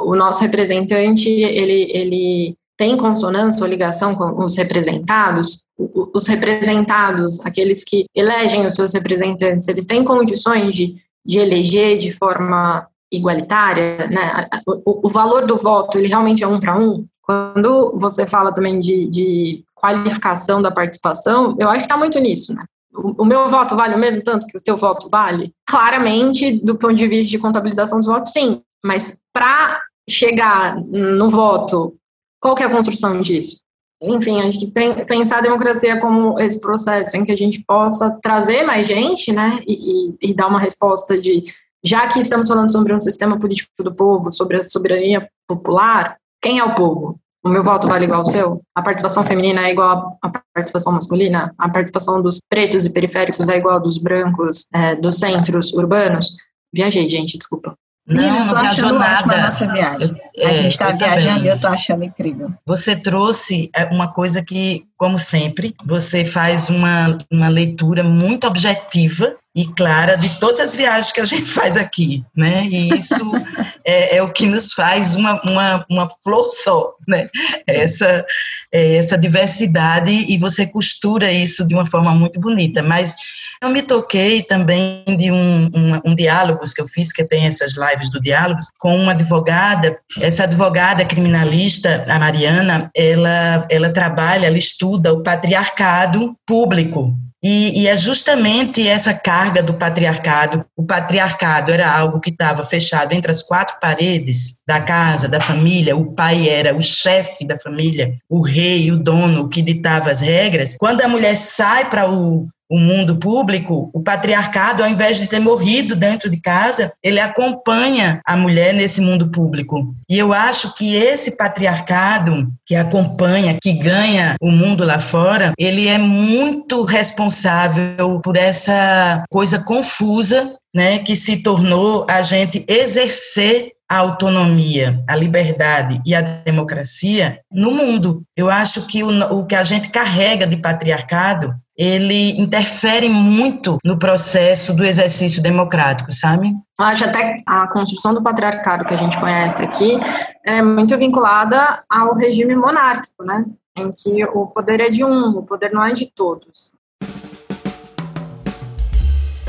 O 0.00 0.16
nosso 0.16 0.42
representante, 0.42 1.30
ele, 1.30 1.90
ele 1.92 2.56
tem 2.76 2.96
consonância 2.96 3.62
ou 3.62 3.70
ligação 3.70 4.14
com 4.14 4.42
os 4.44 4.56
representados, 4.56 5.64
os 5.78 6.26
representados, 6.26 7.40
aqueles 7.40 7.84
que 7.84 8.06
elegem 8.14 8.66
os 8.66 8.74
seus 8.74 8.94
representantes, 8.94 9.68
eles 9.68 9.86
têm 9.86 10.04
condições 10.04 10.74
de, 10.74 10.96
de 11.24 11.38
eleger 11.38 11.98
de 11.98 12.12
forma 12.12 12.86
igualitária, 13.12 14.08
né? 14.08 14.48
O, 14.66 15.06
o, 15.06 15.10
valor 15.10 15.46
do 15.46 15.56
voto, 15.56 15.98
ele 15.98 16.08
realmente 16.08 16.42
é 16.42 16.48
um 16.48 16.58
para 16.58 16.78
um. 16.78 17.06
Quando 17.20 17.92
você 17.96 18.26
fala 18.26 18.52
também 18.52 18.80
de, 18.80 19.08
de 19.08 19.64
qualificação 19.74 20.62
da 20.62 20.70
participação, 20.70 21.54
eu 21.58 21.68
acho 21.68 21.80
que 21.80 21.84
está 21.84 21.96
muito 21.96 22.18
nisso, 22.18 22.54
né? 22.54 22.64
O, 22.94 23.24
meu 23.24 23.48
voto 23.48 23.74
vale 23.74 23.94
o 23.94 23.98
mesmo 23.98 24.22
tanto 24.22 24.46
que 24.46 24.56
o 24.56 24.60
teu 24.60 24.76
voto 24.76 25.08
vale? 25.08 25.52
Claramente, 25.66 26.62
do 26.62 26.76
ponto 26.76 26.94
de 26.94 27.08
vista 27.08 27.30
de 27.30 27.38
contabilização 27.38 27.98
dos 27.98 28.06
votos, 28.06 28.32
sim. 28.32 28.60
Mas 28.84 29.18
para 29.32 29.80
chegar 30.08 30.76
no 30.76 31.30
voto 31.30 31.94
qual 32.42 32.56
que 32.56 32.62
é 32.62 32.66
a 32.66 32.70
construção 32.70 33.22
disso? 33.22 33.62
Enfim, 34.02 34.40
acho 34.40 34.58
que 34.58 34.66
pensar 35.06 35.38
a 35.38 35.42
democracia 35.42 36.00
como 36.00 36.38
esse 36.40 36.60
processo 36.60 37.16
em 37.16 37.24
que 37.24 37.30
a 37.30 37.36
gente 37.36 37.62
possa 37.64 38.10
trazer 38.20 38.64
mais 38.64 38.88
gente, 38.88 39.32
né, 39.32 39.62
e, 39.64 40.16
e, 40.20 40.34
dar 40.34 40.48
uma 40.48 40.58
resposta 40.58 41.16
de, 41.16 41.44
já 41.84 42.08
que 42.08 42.18
estamos 42.18 42.48
falando 42.48 42.72
sobre 42.72 42.92
um 42.92 43.00
sistema 43.00 43.38
político 43.38 43.70
do 43.78 43.94
povo, 43.94 44.32
sobre 44.32 44.56
a 44.56 44.64
soberania 44.64 45.28
popular, 45.46 46.16
quem 46.42 46.58
é 46.58 46.64
o 46.64 46.74
povo? 46.74 47.16
O 47.44 47.48
meu 47.48 47.62
voto 47.62 47.86
vale 47.86 48.06
igual 48.06 48.20
ao 48.20 48.26
seu? 48.26 48.60
A 48.74 48.82
participação 48.82 49.24
feminina 49.24 49.68
é 49.68 49.72
igual 49.72 50.18
à 50.20 50.30
participação 50.52 50.92
masculina? 50.92 51.54
A 51.56 51.68
participação 51.68 52.20
dos 52.20 52.40
pretos 52.48 52.86
e 52.86 52.92
periféricos 52.92 53.48
é 53.48 53.56
igual 53.56 53.76
à 53.76 53.78
dos 53.78 53.98
brancos, 53.98 54.66
é, 54.74 54.96
dos 54.96 55.18
centros 55.18 55.72
urbanos? 55.72 56.26
Viajei, 56.72 57.08
gente, 57.08 57.38
desculpa. 57.38 57.76
Não, 58.06 58.46
não 58.46 58.60
viajou 58.60 58.92
nada. 58.94 59.34
A 59.34 59.42
nossa 59.42 59.72
viagem. 59.72 60.20
Eu, 60.34 60.48
a 60.48 60.50
é, 60.50 60.54
gente 60.54 60.72
está 60.72 60.90
viajando 60.90 61.44
e 61.44 61.48
eu 61.48 61.54
estou 61.54 61.70
achando 61.70 62.04
incrível. 62.04 62.52
Você 62.66 62.96
trouxe 62.96 63.70
é, 63.74 63.84
uma 63.84 64.12
coisa 64.12 64.42
que, 64.42 64.84
como 64.96 65.18
sempre, 65.18 65.74
você 65.84 66.24
faz 66.24 66.68
uma, 66.68 67.16
uma 67.30 67.48
leitura 67.48 68.02
muito 68.02 68.46
objetiva 68.46 69.36
e 69.54 69.66
clara 69.66 70.16
de 70.16 70.40
todas 70.40 70.60
as 70.60 70.74
viagens 70.74 71.12
que 71.12 71.20
a 71.20 71.24
gente 71.24 71.44
faz 71.52 71.76
aqui, 71.76 72.24
né? 72.36 72.66
E 72.66 72.88
isso 72.92 73.30
é, 73.86 74.16
é, 74.16 74.22
o 74.22 74.32
que 74.32 74.46
nos 74.46 74.72
faz 74.72 75.14
uma, 75.14 75.40
uma, 75.42 75.86
uma 75.88 76.08
flor 76.24 76.50
só, 76.50 76.94
né? 77.06 77.28
Essa, 77.68 78.24
é, 78.72 78.96
essa 78.96 79.16
diversidade 79.16 80.10
e 80.10 80.36
você 80.38 80.66
costura 80.66 81.30
isso 81.30 81.66
de 81.68 81.74
uma 81.74 81.86
forma 81.86 82.12
muito 82.12 82.40
bonita. 82.40 82.82
Mas 82.82 83.14
eu 83.62 83.68
me 83.68 83.80
toquei 83.80 84.42
também 84.42 85.04
de 85.16 85.30
um, 85.30 85.70
um, 85.72 86.00
um 86.04 86.14
diálogos 86.14 86.74
que 86.74 86.82
eu 86.82 86.88
fiz, 86.88 87.12
que 87.12 87.24
tem 87.24 87.46
essas 87.46 87.74
lives 87.76 88.10
do 88.10 88.20
diálogos, 88.20 88.66
com 88.76 88.96
uma 88.96 89.12
advogada. 89.12 89.96
Essa 90.20 90.42
advogada 90.42 91.04
criminalista, 91.04 92.04
a 92.08 92.18
Mariana, 92.18 92.90
ela, 92.94 93.66
ela 93.70 93.90
trabalha, 93.90 94.46
ela 94.48 94.58
estuda 94.58 95.12
o 95.12 95.22
patriarcado 95.22 96.36
público 96.44 97.16
E, 97.40 97.82
e, 97.82 97.88
é 97.88 97.96
justamente 97.96 98.86
essa 98.86 99.14
carga 99.14 99.62
do 99.62 99.74
patriarcado. 99.74 100.64
O 100.76 100.84
patriarcado 100.84 101.72
era 101.72 101.90
algo 101.90 102.20
que 102.20 102.30
estava 102.30 102.64
fechado 102.64 103.12
entre 103.12 103.30
as 103.30 103.42
quatro 103.42 103.78
paredes 103.80 104.60
da 104.66 104.80
casa, 104.80 105.28
da 105.28 105.40
família. 105.40 105.96
O 105.96 106.12
pai 106.12 106.48
era 106.48 106.76
o 106.76 106.82
chefe 106.82 107.46
da 107.46 107.58
família, 107.58 108.14
o 108.28 108.42
rei, 108.42 108.90
o 108.90 108.96
dono, 108.96 109.48
que 109.48 109.62
ditava 109.62 110.10
as 110.10 110.20
regras. 110.20 110.76
Quando 110.78 111.02
a 111.02 111.08
mulher 111.08 111.36
sai 111.36 111.88
para 111.88 112.08
o 112.10 112.48
o 112.72 112.78
mundo 112.78 113.16
público, 113.16 113.90
o 113.92 114.02
patriarcado, 114.02 114.82
ao 114.82 114.88
invés 114.88 115.18
de 115.18 115.26
ter 115.26 115.38
morrido 115.38 115.94
dentro 115.94 116.30
de 116.30 116.40
casa, 116.40 116.90
ele 117.02 117.20
acompanha 117.20 118.22
a 118.26 118.34
mulher 118.34 118.72
nesse 118.72 119.02
mundo 119.02 119.30
público. 119.30 119.94
E 120.08 120.18
eu 120.18 120.32
acho 120.32 120.74
que 120.74 120.96
esse 120.96 121.36
patriarcado 121.36 122.50
que 122.64 122.74
acompanha, 122.74 123.58
que 123.62 123.74
ganha 123.74 124.36
o 124.40 124.50
mundo 124.50 124.86
lá 124.86 124.98
fora, 124.98 125.52
ele 125.58 125.86
é 125.86 125.98
muito 125.98 126.82
responsável 126.84 128.20
por 128.24 128.38
essa 128.38 129.22
coisa 129.30 129.62
confusa 129.62 130.56
né, 130.74 130.98
que 131.00 131.14
se 131.14 131.42
tornou 131.42 132.06
a 132.08 132.22
gente 132.22 132.64
exercer 132.66 133.72
a 133.92 133.98
autonomia, 133.98 135.04
a 135.06 135.14
liberdade 135.14 136.00
e 136.06 136.14
a 136.14 136.22
democracia 136.22 137.40
no 137.52 137.72
mundo. 137.72 138.22
Eu 138.34 138.48
acho 138.48 138.86
que 138.86 139.04
o, 139.04 139.10
o 139.34 139.44
que 139.44 139.54
a 139.54 139.62
gente 139.62 139.90
carrega 139.90 140.46
de 140.46 140.56
patriarcado 140.56 141.54
ele 141.76 142.40
interfere 142.40 143.06
muito 143.10 143.76
no 143.84 143.98
processo 143.98 144.74
do 144.74 144.82
exercício 144.82 145.42
democrático, 145.42 146.10
sabe? 146.10 146.54
Acho 146.80 147.04
até 147.04 147.42
a 147.46 147.68
construção 147.68 148.14
do 148.14 148.22
patriarcado 148.22 148.86
que 148.86 148.94
a 148.94 148.96
gente 148.96 149.20
conhece 149.20 149.62
aqui 149.62 150.00
é 150.42 150.62
muito 150.62 150.96
vinculada 150.96 151.84
ao 151.86 152.14
regime 152.14 152.56
monárquico, 152.56 153.22
né? 153.22 153.44
Em 153.76 153.90
que 153.90 154.24
o 154.24 154.46
poder 154.46 154.80
é 154.80 154.88
de 154.88 155.04
um, 155.04 155.36
o 155.36 155.42
poder 155.42 155.70
não 155.70 155.84
é 155.84 155.92
de 155.92 156.06
todos. 156.06 156.72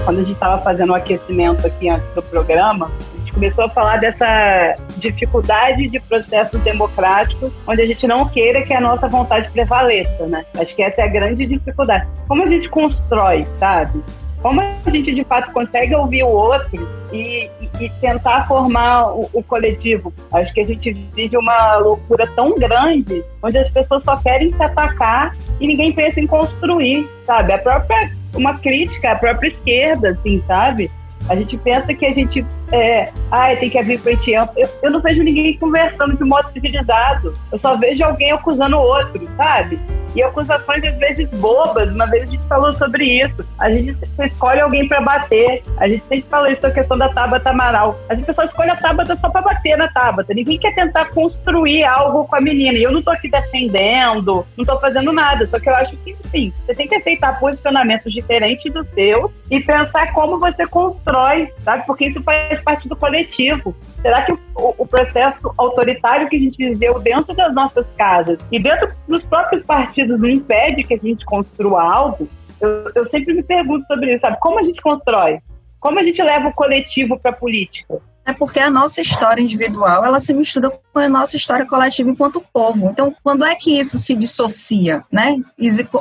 Quando 0.03 0.17
a 0.17 0.23
gente 0.23 0.33
estava 0.33 0.61
fazendo 0.61 0.89
o 0.89 0.95
aquecimento 0.95 1.65
aqui 1.65 1.87
antes 1.87 2.13
do 2.13 2.21
programa, 2.21 2.91
começou 3.33 3.65
a 3.65 3.69
falar 3.69 3.97
dessa 3.97 4.75
dificuldade 4.97 5.87
de 5.87 5.99
processos 5.99 6.59
democráticos, 6.61 7.51
onde 7.67 7.81
a 7.81 7.85
gente 7.85 8.05
não 8.07 8.27
queira 8.27 8.61
que 8.61 8.73
a 8.73 8.79
nossa 8.79 9.07
vontade 9.07 9.49
prevaleça, 9.51 10.27
né? 10.27 10.45
Acho 10.55 10.75
que 10.75 10.83
essa 10.83 11.01
é 11.01 11.03
a 11.05 11.07
grande 11.07 11.45
dificuldade. 11.45 12.07
Como 12.27 12.43
a 12.43 12.45
gente 12.45 12.69
constrói, 12.69 13.45
sabe? 13.59 14.03
Como 14.41 14.59
a 14.59 14.89
gente 14.91 15.13
de 15.13 15.23
fato 15.23 15.53
consegue 15.53 15.95
ouvir 15.95 16.23
o 16.23 16.27
outro 16.27 16.87
e, 17.13 17.49
e, 17.79 17.89
tentar 18.01 18.45
formar 18.45 19.07
o, 19.13 19.29
o, 19.31 19.41
coletivo? 19.41 20.13
Acho 20.33 20.53
que 20.53 20.59
a 20.59 20.65
gente 20.65 20.91
vive 20.91 21.37
uma 21.37 21.77
loucura 21.77 22.27
tão 22.35 22.53
grande, 22.55 23.23
onde 23.41 23.57
as 23.57 23.71
pessoas 23.71 24.03
só 24.03 24.17
querem 24.17 24.53
se 24.53 24.61
atacar 24.61 25.33
e 25.61 25.67
ninguém 25.67 25.93
pensa 25.93 26.19
em 26.19 26.27
construir, 26.27 27.07
sabe? 27.25 27.53
A 27.53 27.57
própria 27.57 28.11
uma 28.35 28.57
crítica 28.57 29.11
à 29.11 29.15
própria 29.15 29.47
esquerda, 29.47 30.09
assim, 30.09 30.43
sabe? 30.47 30.89
A 31.29 31.35
gente 31.35 31.57
pensa 31.57 31.93
que 31.93 32.05
a 32.05 32.11
gente 32.11 32.45
é, 32.73 33.11
ah, 33.31 33.55
tem 33.55 33.69
que 33.69 33.77
abrir 33.77 33.99
frente 33.99 34.33
ampla. 34.33 34.55
Eu, 34.57 34.67
eu 34.81 34.91
não 34.91 34.99
vejo 34.99 35.21
ninguém 35.21 35.55
conversando 35.59 36.17
de 36.17 36.23
modo 36.23 36.51
civilizado. 36.51 37.31
Eu 37.51 37.59
só 37.59 37.77
vejo 37.77 38.03
alguém 38.03 38.31
acusando 38.31 38.77
o 38.77 38.81
outro, 38.81 39.29
sabe? 39.37 39.79
E 40.15 40.23
acusações 40.23 40.83
às 40.83 40.97
vezes 40.97 41.29
bobas. 41.29 41.91
Uma 41.91 42.07
vez 42.07 42.23
a 42.23 42.31
gente 42.31 42.43
falou 42.45 42.73
sobre 42.73 43.05
isso. 43.21 43.45
A 43.59 43.71
gente 43.71 43.95
escolhe 44.19 44.59
alguém 44.59 44.87
para 44.87 45.01
bater. 45.01 45.61
A 45.77 45.87
gente 45.87 46.01
sempre 46.01 46.25
fala 46.29 46.51
isso 46.51 46.65
a 46.65 46.71
questão 46.71 46.97
da 46.97 47.09
Tabata 47.09 47.51
Amaral. 47.51 47.99
A 48.09 48.15
gente 48.15 48.31
só 48.33 48.43
escolhe 48.43 48.71
a 48.71 48.75
Tabata 48.75 49.15
só 49.15 49.29
para 49.29 49.41
bater 49.41 49.77
na 49.77 49.87
Tabata. 49.87 50.33
Ninguém 50.33 50.57
quer 50.57 50.73
tentar 50.73 51.05
construir 51.11 51.83
algo 51.83 52.25
com 52.25 52.35
a 52.35 52.41
menina. 52.41 52.77
E 52.77 52.83
eu 52.83 52.91
não 52.91 53.03
tô 53.03 53.11
aqui 53.11 53.29
defendendo, 53.29 54.45
não 54.57 54.65
tô 54.65 54.79
fazendo 54.79 55.11
nada. 55.11 55.47
Só 55.47 55.59
que 55.59 55.69
eu 55.69 55.75
acho 55.75 55.95
que, 55.97 56.15
sim, 56.31 56.53
você 56.65 56.73
tem 56.73 56.87
que 56.87 56.95
aceitar 56.95 57.39
posicionamentos 57.39 58.11
diferentes 58.11 58.71
dos 58.71 58.87
seus 58.89 59.31
e 59.49 59.59
pensar 59.59 60.11
como 60.13 60.39
você 60.39 60.65
constrói, 60.65 61.51
sabe? 61.63 61.85
Porque 61.85 62.07
isso 62.07 62.21
faz 62.23 62.62
parte 62.63 62.87
do 62.87 62.95
coletivo. 62.95 63.75
Será 64.01 64.23
que 64.23 64.31
o, 64.31 64.39
o, 64.55 64.87
processo 64.87 65.53
autoritário 65.57 66.27
que 66.29 66.35
a 66.35 66.39
gente 66.39 66.57
viveu 66.57 66.99
dentro 66.99 67.35
das 67.35 67.53
nossas 67.53 67.85
casas 67.97 68.39
e 68.51 68.59
dentro 68.59 68.91
dos 69.07 69.23
próprios 69.23 69.63
partidos 69.63 70.19
não 70.19 70.29
impede 70.29 70.83
que 70.83 70.93
a 70.93 70.97
gente 70.97 71.25
construa 71.25 71.81
algo? 71.81 72.27
Eu, 72.59 72.91
eu 72.95 73.05
sempre 73.05 73.33
me 73.33 73.43
pergunto 73.43 73.85
sobre 73.85 74.13
isso, 74.13 74.21
sabe? 74.21 74.37
Como 74.39 74.59
a 74.59 74.61
gente 74.61 74.81
constrói? 74.81 75.39
Como 75.79 75.99
a 75.99 76.03
gente 76.03 76.21
leva 76.21 76.47
o 76.47 76.53
coletivo 76.53 77.19
para 77.19 77.31
a 77.31 77.35
política? 77.35 78.01
É 78.25 78.33
porque 78.33 78.59
a 78.59 78.69
nossa 78.69 79.01
história 79.01 79.41
individual, 79.41 80.05
ela 80.05 80.19
se 80.19 80.33
mistura 80.33 80.71
com 80.71 80.99
a 80.99 81.09
nossa 81.09 81.35
história 81.35 81.65
coletiva 81.65 82.09
enquanto 82.09 82.43
povo. 82.53 82.89
Então, 82.89 83.13
quando 83.21 83.43
é 83.43 83.55
que 83.55 83.77
isso 83.77 83.97
se 83.97 84.15
dissocia, 84.15 85.03
né? 85.11 85.37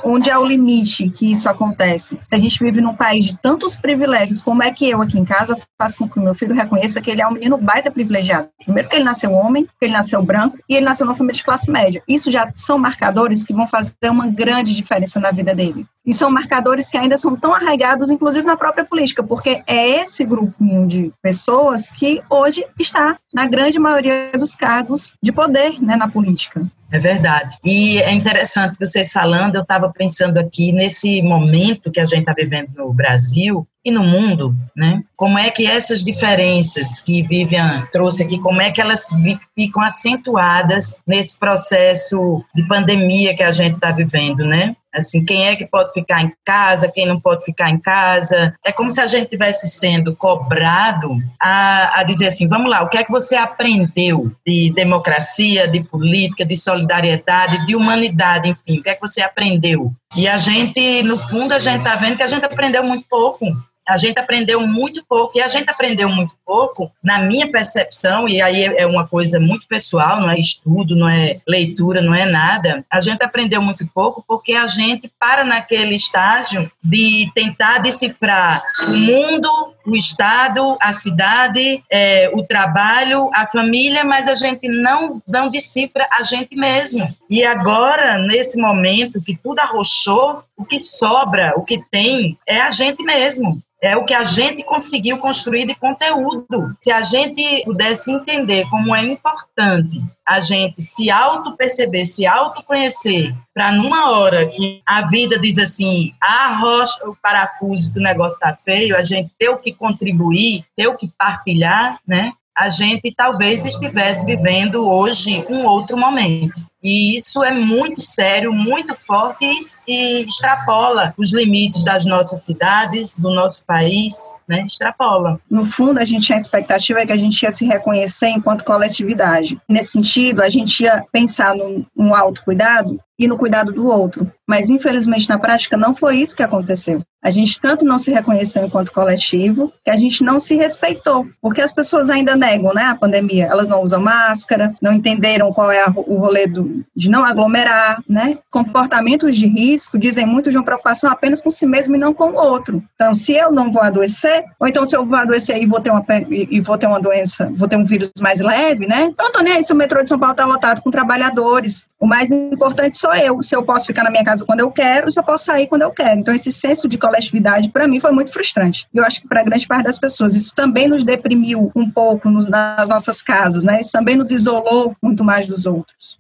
Onde 0.05 0.31
é 0.31 0.39
o 0.39 0.45
limite 0.45 1.11
que 1.11 1.31
isso 1.31 1.49
acontece? 1.49 2.21
Se 2.27 2.35
a 2.35 2.39
gente 2.39 2.63
vive 2.63 2.81
num 2.81 2.95
país 2.95 3.25
de 3.25 3.39
tantos 3.39 3.75
privilégios, 3.75 4.41
como 4.41 4.63
é 4.63 4.71
que 4.71 4.89
eu 4.89 5.03
aqui 5.03 5.19
em 5.19 5.25
casa 5.25 5.57
faço 5.81 5.99
com 5.99 6.09
que 6.09 6.19
o 6.19 6.23
meu 6.23 6.35
filho 6.35 6.55
reconheça 6.55 7.01
que 7.01 7.11
ele 7.11 7.23
é 7.23 7.27
um 7.27 7.33
menino 7.33 7.59
baita 7.59 7.91
privilegiado? 7.91 8.49
Primeiro 8.65 8.89
que 8.89 8.97
ele 8.97 9.05
nasceu 9.05 9.33
homem, 9.33 9.65
que 9.65 9.87
ele 9.87 9.93
nasceu 9.93 10.23
branco 10.23 10.59
e 10.69 10.77
ele 10.77 10.85
nasceu 10.85 11.05
numa 11.07 11.17
família 11.17 11.37
de 11.37 11.45
classe 11.45 11.71
média. 11.71 12.03
Isso 12.07 12.31
já 12.31 12.53
são 12.55 12.79
marcadores 12.79 13.43
que 13.43 13.53
vão 13.53 13.67
fazer 13.67 14.11
uma 14.11 14.29
grande 14.29 14.75
diferença 14.75 15.19
na 15.19 15.31
vida 15.31 15.55
dele. 15.55 15.87
E 16.05 16.13
são 16.13 16.31
marcadores 16.31 16.91
que 16.91 16.97
ainda 16.97 17.17
são 17.17 17.37
tão 17.37 17.55
arraigados, 17.55 18.11
inclusive 18.11 18.45
na 18.45 18.57
própria 18.57 18.85
política, 18.85 19.23
porque 19.23 19.63
é 19.67 20.01
esse 20.01 20.25
grupinho 20.25 20.87
de 20.87 21.13
pessoas 21.23 21.89
que 21.89 22.21
hoje 22.29 22.65
está 22.79 23.17
na 23.33 23.47
grande 23.47 23.79
maioria 23.79 24.33
dos 24.33 24.57
cargos 24.57 25.15
de 25.23 25.31
poder 25.31 25.81
né, 25.81 25.97
na 25.97 26.09
política. 26.09 26.67
É 26.91 26.99
verdade. 26.99 27.57
E 27.65 27.99
é 28.03 28.13
interessante 28.13 28.79
vocês 28.79 29.13
falando, 29.13 29.55
eu 29.55 29.63
estava 29.63 29.91
pensando 29.91 30.39
aqui 30.39 30.73
nesse 30.73 31.23
momento 31.23 31.91
que 31.91 32.01
a 32.01 32.05
gente 32.05 32.21
está 32.21 32.35
vivendo 32.35 32.71
no 32.77 32.93
Brasil 32.93 33.67
e 33.85 33.91
no 33.91 34.05
mundo, 34.05 34.55
né? 34.77 35.03
Como 35.17 35.39
é 35.39 35.51
que 35.51 35.67
essas 35.67 36.05
diferenças 36.05 37.01
que 37.01 37.23
Vivian 37.23 37.89
trouxe 37.93 38.23
aqui, 38.23 38.41
como 38.41 38.61
é 38.61 38.71
que 38.71 38.81
elas 38.81 39.09
ficam 39.55 39.83
acentuadas 39.83 41.01
nesse 41.07 41.39
processo 41.39 42.45
de 42.55 42.67
pandemia 42.67 43.35
que 43.35 43.43
a 43.43 43.53
gente 43.53 43.75
está 43.75 43.91
vivendo, 43.91 44.45
né? 44.45 44.77
Assim, 44.95 45.25
quem 45.25 45.47
é 45.47 45.57
que 45.57 45.67
pode 45.67 45.91
ficar 45.93 46.21
em 46.21 46.31
casa, 46.45 46.91
quem 46.93 47.07
não 47.07 47.19
pode 47.19 47.45
ficar 47.45 47.71
em 47.71 47.79
casa. 47.79 48.55
É 48.63 48.71
como 48.71 48.91
se 48.91 49.01
a 49.01 49.07
gente 49.07 49.31
tivesse 49.31 49.67
sendo 49.69 50.15
cobrado 50.15 51.17
a, 51.41 52.01
a 52.01 52.03
dizer 52.03 52.27
assim: 52.27 52.47
vamos 52.47 52.71
lá, 52.71 52.83
o 52.83 52.89
que 52.89 52.99
é 52.99 53.05
que 53.05 53.11
você 53.11 53.35
aprendeu 53.35 54.31
de 54.47 54.71
democracia, 54.75 55.67
de 55.67 55.83
política, 55.83 56.45
de 56.45 56.57
solidariedade, 56.57 57.65
de 57.65 57.75
humanidade, 57.75 58.51
enfim, 58.51 58.79
o 58.79 58.83
que 58.83 58.91
é 58.91 58.95
que 58.95 59.01
você 59.01 59.23
aprendeu? 59.23 59.91
E 60.15 60.29
a 60.29 60.37
gente, 60.37 61.03
no 61.05 61.17
fundo, 61.17 61.55
a 61.55 61.59
gente 61.59 61.79
está 61.79 61.97
vendo 61.97 62.19
que 62.19 62.23
a 62.23 62.27
gente 62.27 62.45
aprendeu 62.45 62.85
muito 62.85 63.07
pouco 63.09 63.47
a 63.89 63.99
gente 63.99 64.19
aprendeu 64.19 64.61
muito 64.67 65.05
pouco, 65.09 65.39
e 65.39 65.43
a 65.43 65.47
gente 65.47 65.69
aprendeu 65.69 66.09
muito 66.09 66.35
pouco, 66.45 66.91
na 67.03 67.19
minha 67.21 67.51
percepção, 67.51 68.29
e 68.29 68.41
aí 68.41 68.65
é 68.65 68.87
uma 68.87 69.07
coisa 69.07 69.41
muito 69.41 69.67
pessoal, 69.67 70.21
não 70.21 70.31
é 70.31 70.39
estudo, 70.39 70.95
não 70.95 71.09
é 71.09 71.41
leitura, 71.47 72.01
não 72.01 72.15
é 72.15 72.25
nada, 72.25 72.85
a 72.91 73.01
gente 73.01 73.23
aprendeu 73.23 73.61
muito 73.61 73.87
pouco 73.93 74.25
porque 74.27 74.53
a 74.53 74.67
gente 74.67 75.11
para 75.19 75.45
naquele 75.45 75.97
estágio 75.97 76.71
de 76.83 77.31
tentar 77.35 77.79
decifrar 77.79 78.63
o 78.89 78.97
mundo, 78.97 79.72
o 79.87 79.97
Estado, 79.97 80.77
a 80.81 80.93
cidade, 80.93 81.83
é, 81.91 82.31
o 82.35 82.43
trabalho, 82.43 83.29
a 83.35 83.47
família, 83.47 84.05
mas 84.05 84.29
a 84.29 84.35
gente 84.35 84.69
não, 84.69 85.23
não 85.27 85.51
decifra 85.51 86.07
a 86.13 86.23
gente 86.23 86.55
mesmo. 86.57 87.07
E 87.29 87.45
agora, 87.45 88.19
nesse 88.19 88.61
momento 88.61 89.23
que 89.23 89.37
tudo 89.37 89.61
arrochou, 89.61 90.43
o 90.57 90.65
que 90.65 90.79
sobra, 90.79 91.53
o 91.57 91.65
que 91.65 91.83
tem, 91.91 92.39
é 92.47 92.61
a 92.61 92.71
gente 92.71 93.03
mesmo 93.03 93.63
é 93.83 93.97
o 93.97 94.05
que 94.05 94.15
a 94.15 94.23
gente 94.23 94.63
conseguiu 94.63 95.19
construir 95.19 95.67
de 95.67 95.75
conteúdo. 95.75 96.73
Se 96.79 96.93
a 96.93 97.03
gente 97.03 97.65
pudesse 97.65 98.13
entender 98.13 98.65
como 98.71 98.95
é 98.95 99.03
importante 99.03 100.01
a 100.27 100.41
gente 100.41 100.81
se 100.81 101.11
auto-perceber, 101.11 102.07
se 102.07 102.27
auto-conhecer, 102.27 103.35
para 103.53 103.73
numa 103.73 104.13
hora 104.13 104.47
que 104.47 104.81
a 104.87 105.07
vida 105.09 105.39
diz 105.39 105.59
assim, 105.59 106.15
arrocha 106.21 107.07
o 107.07 107.17
parafuso 107.21 107.93
que 107.93 107.99
o 107.99 108.03
negócio 108.03 108.37
está 108.37 108.55
feio, 108.55 108.97
a 108.97 109.03
gente 109.03 109.31
ter 109.39 109.49
o 109.51 109.59
que 109.59 109.72
contribuir, 109.73 110.65
ter 110.77 110.87
o 110.89 110.97
que 110.97 111.11
partilhar, 111.19 111.99
né? 112.07 112.33
A 112.57 112.69
gente 112.69 113.13
talvez 113.17 113.65
estivesse 113.65 114.27
vivendo 114.27 114.87
hoje 114.87 115.43
um 115.49 115.65
outro 115.65 115.97
momento. 115.97 116.53
E 116.83 117.17
isso 117.17 117.45
é 117.45 117.53
muito 117.53 118.03
sério, 118.03 118.53
muito 118.53 118.95
forte 118.95 119.45
e, 119.87 120.25
extrapola 120.25 121.15
os 121.17 121.33
limites 121.33 121.85
das 121.85 122.05
nossas 122.05 122.41
cidades, 122.41 123.21
do 123.21 123.31
nosso 123.31 123.63
país, 123.65 124.15
né? 124.49 124.65
Extrapola. 124.67 125.41
No 125.49 125.65
fundo, 125.65 126.01
a 126.01 126.05
gente 126.05 126.27
tinha 126.27 126.37
a 126.37 126.41
expectativa 126.41 127.01
é 127.01 127.07
que 127.07 127.13
a 127.13 127.17
gente 127.17 127.41
ia 127.41 127.53
se 127.53 127.65
reconhecer 127.65 128.29
enquanto 128.29 128.65
coletividade. 128.65 129.61
Nesse 129.69 129.93
sentido, 129.93 130.43
a 130.43 130.49
gente 130.49 130.83
ia 130.83 131.05
pensar 131.13 131.55
no, 131.55 131.87
no 131.97 132.15
autocuidado 132.15 133.01
e 133.23 133.29
no 133.29 133.39
cuidado 133.39 133.73
do 133.73 133.87
outro. 133.87 134.31
Mas, 134.47 134.69
infelizmente, 134.69 135.29
na 135.29 135.39
prática, 135.39 135.77
não 135.77 135.95
foi 135.95 136.17
isso 136.17 136.37
que 136.37 136.43
aconteceu. 136.43 137.01
A 137.23 137.31
gente 137.31 137.61
tanto 137.61 137.85
não 137.85 138.01
se 138.01 138.11
reconheceu 138.11 138.65
enquanto 138.67 138.91
coletivo, 138.91 139.73
que 139.85 139.91
a 139.93 139.97
gente 139.97 140.25
não 140.25 140.41
se 140.41 140.57
respeitou, 140.57 141.25
porque 141.41 141.61
as 141.61 141.73
pessoas 141.73 142.11
ainda 142.11 142.35
negam 142.35 142.75
né, 142.75 142.83
a 142.83 142.97
pandemia. 142.97 143.47
Elas 143.47 143.69
não 143.69 143.81
usam 143.81 144.01
máscara, 144.01 144.75
não 144.83 144.93
entenderam 144.93 145.53
qual 145.53 145.71
é 145.71 145.85
o 145.87 146.17
rolê 146.17 146.49
do, 146.49 146.85
de 146.97 147.09
não 147.09 147.25
aglomerar, 147.25 148.03
né? 148.09 148.39
Comportamentos 148.51 149.37
de 149.37 149.47
risco 149.47 149.97
dizem 149.97 150.27
muito 150.27 150.51
de 150.51 150.57
uma 150.57 150.65
preocupação 150.65 151.09
apenas 151.09 151.41
com 151.41 151.51
si 151.51 151.65
mesmo 151.65 151.95
e 151.95 151.99
não 151.99 152.13
com 152.13 152.31
o 152.31 152.35
outro. 152.35 152.83
Então, 152.97 153.15
se 153.15 153.35
eu 153.35 153.53
não 153.53 153.71
vou 153.71 153.83
adoecer, 153.83 154.45
ou 154.59 154.67
então 154.67 154.85
se 154.85 154.97
eu 154.97 155.05
vou 155.05 155.17
adoecer 155.17 155.63
e 155.63 155.67
vou 155.67 155.81
ter 155.81 155.91
uma, 155.91 156.05
e 156.29 156.61
vou 156.61 156.77
ter 156.77 156.89
uma 156.89 157.01
doença, 157.01 157.49
vou 157.55 157.69
ter 157.69 157.77
um 157.77 157.85
vírus 157.85 158.11
mais 158.21 158.41
leve, 158.41 158.89
né? 158.89 159.05
Então, 159.13 159.31
tô 159.31 159.41
nem 159.41 159.53
aí 159.53 159.63
se 159.63 159.73
o 159.73 159.77
metrô 159.77 160.03
de 160.03 160.09
São 160.09 160.19
Paulo 160.19 160.33
está 160.33 160.45
lotado 160.45 160.83
com 160.83 160.91
trabalhadores. 160.91 161.87
O 162.01 162.07
mais 162.07 162.33
importante 162.33 162.99
sou 162.99 163.12
eu, 163.15 163.43
se 163.43 163.55
eu 163.55 163.63
posso 163.63 163.87
ficar 163.87 164.05
na 164.05 164.11
minha 164.11 164.25
casa 164.25 164.45
quando 164.45 164.61
eu 164.61 164.71
quero, 164.71 165.11
se 165.11 165.19
eu 165.19 165.25
posso 165.25 165.45
sair 165.45 165.67
quando 165.67 165.83
eu 165.83 165.91
quero. 165.91 166.21
Então, 166.21 166.35
esse 166.35 166.53
senso 166.53 166.89
de 166.89 166.99
coletividade, 166.99 167.69
para 167.69 167.89
mim, 167.89 168.01
foi 168.01 168.13
muito 168.13 168.33
frustrante. 168.33 168.87
E 168.93 168.99
eu 168.99 169.05
acho 169.05 169.21
que 169.21 169.29
para 169.29 169.43
grande 169.43 169.67
parte 169.67 169.85
das 169.85 169.99
pessoas, 169.99 170.35
isso 170.35 170.55
também 170.55 170.89
nos 170.89 171.05
deprimiu 171.05 171.71
um 171.75 171.91
pouco 171.91 172.31
nos, 172.31 172.47
nas 172.49 172.89
nossas 172.89 173.23
casas, 173.23 173.65
né? 173.65 173.81
Isso 173.81 173.93
também 173.93 174.17
nos 174.17 174.31
isolou 174.31 174.97
muito 175.03 175.25
mais 175.25 175.47
dos 175.47 175.67
outros. 175.67 176.19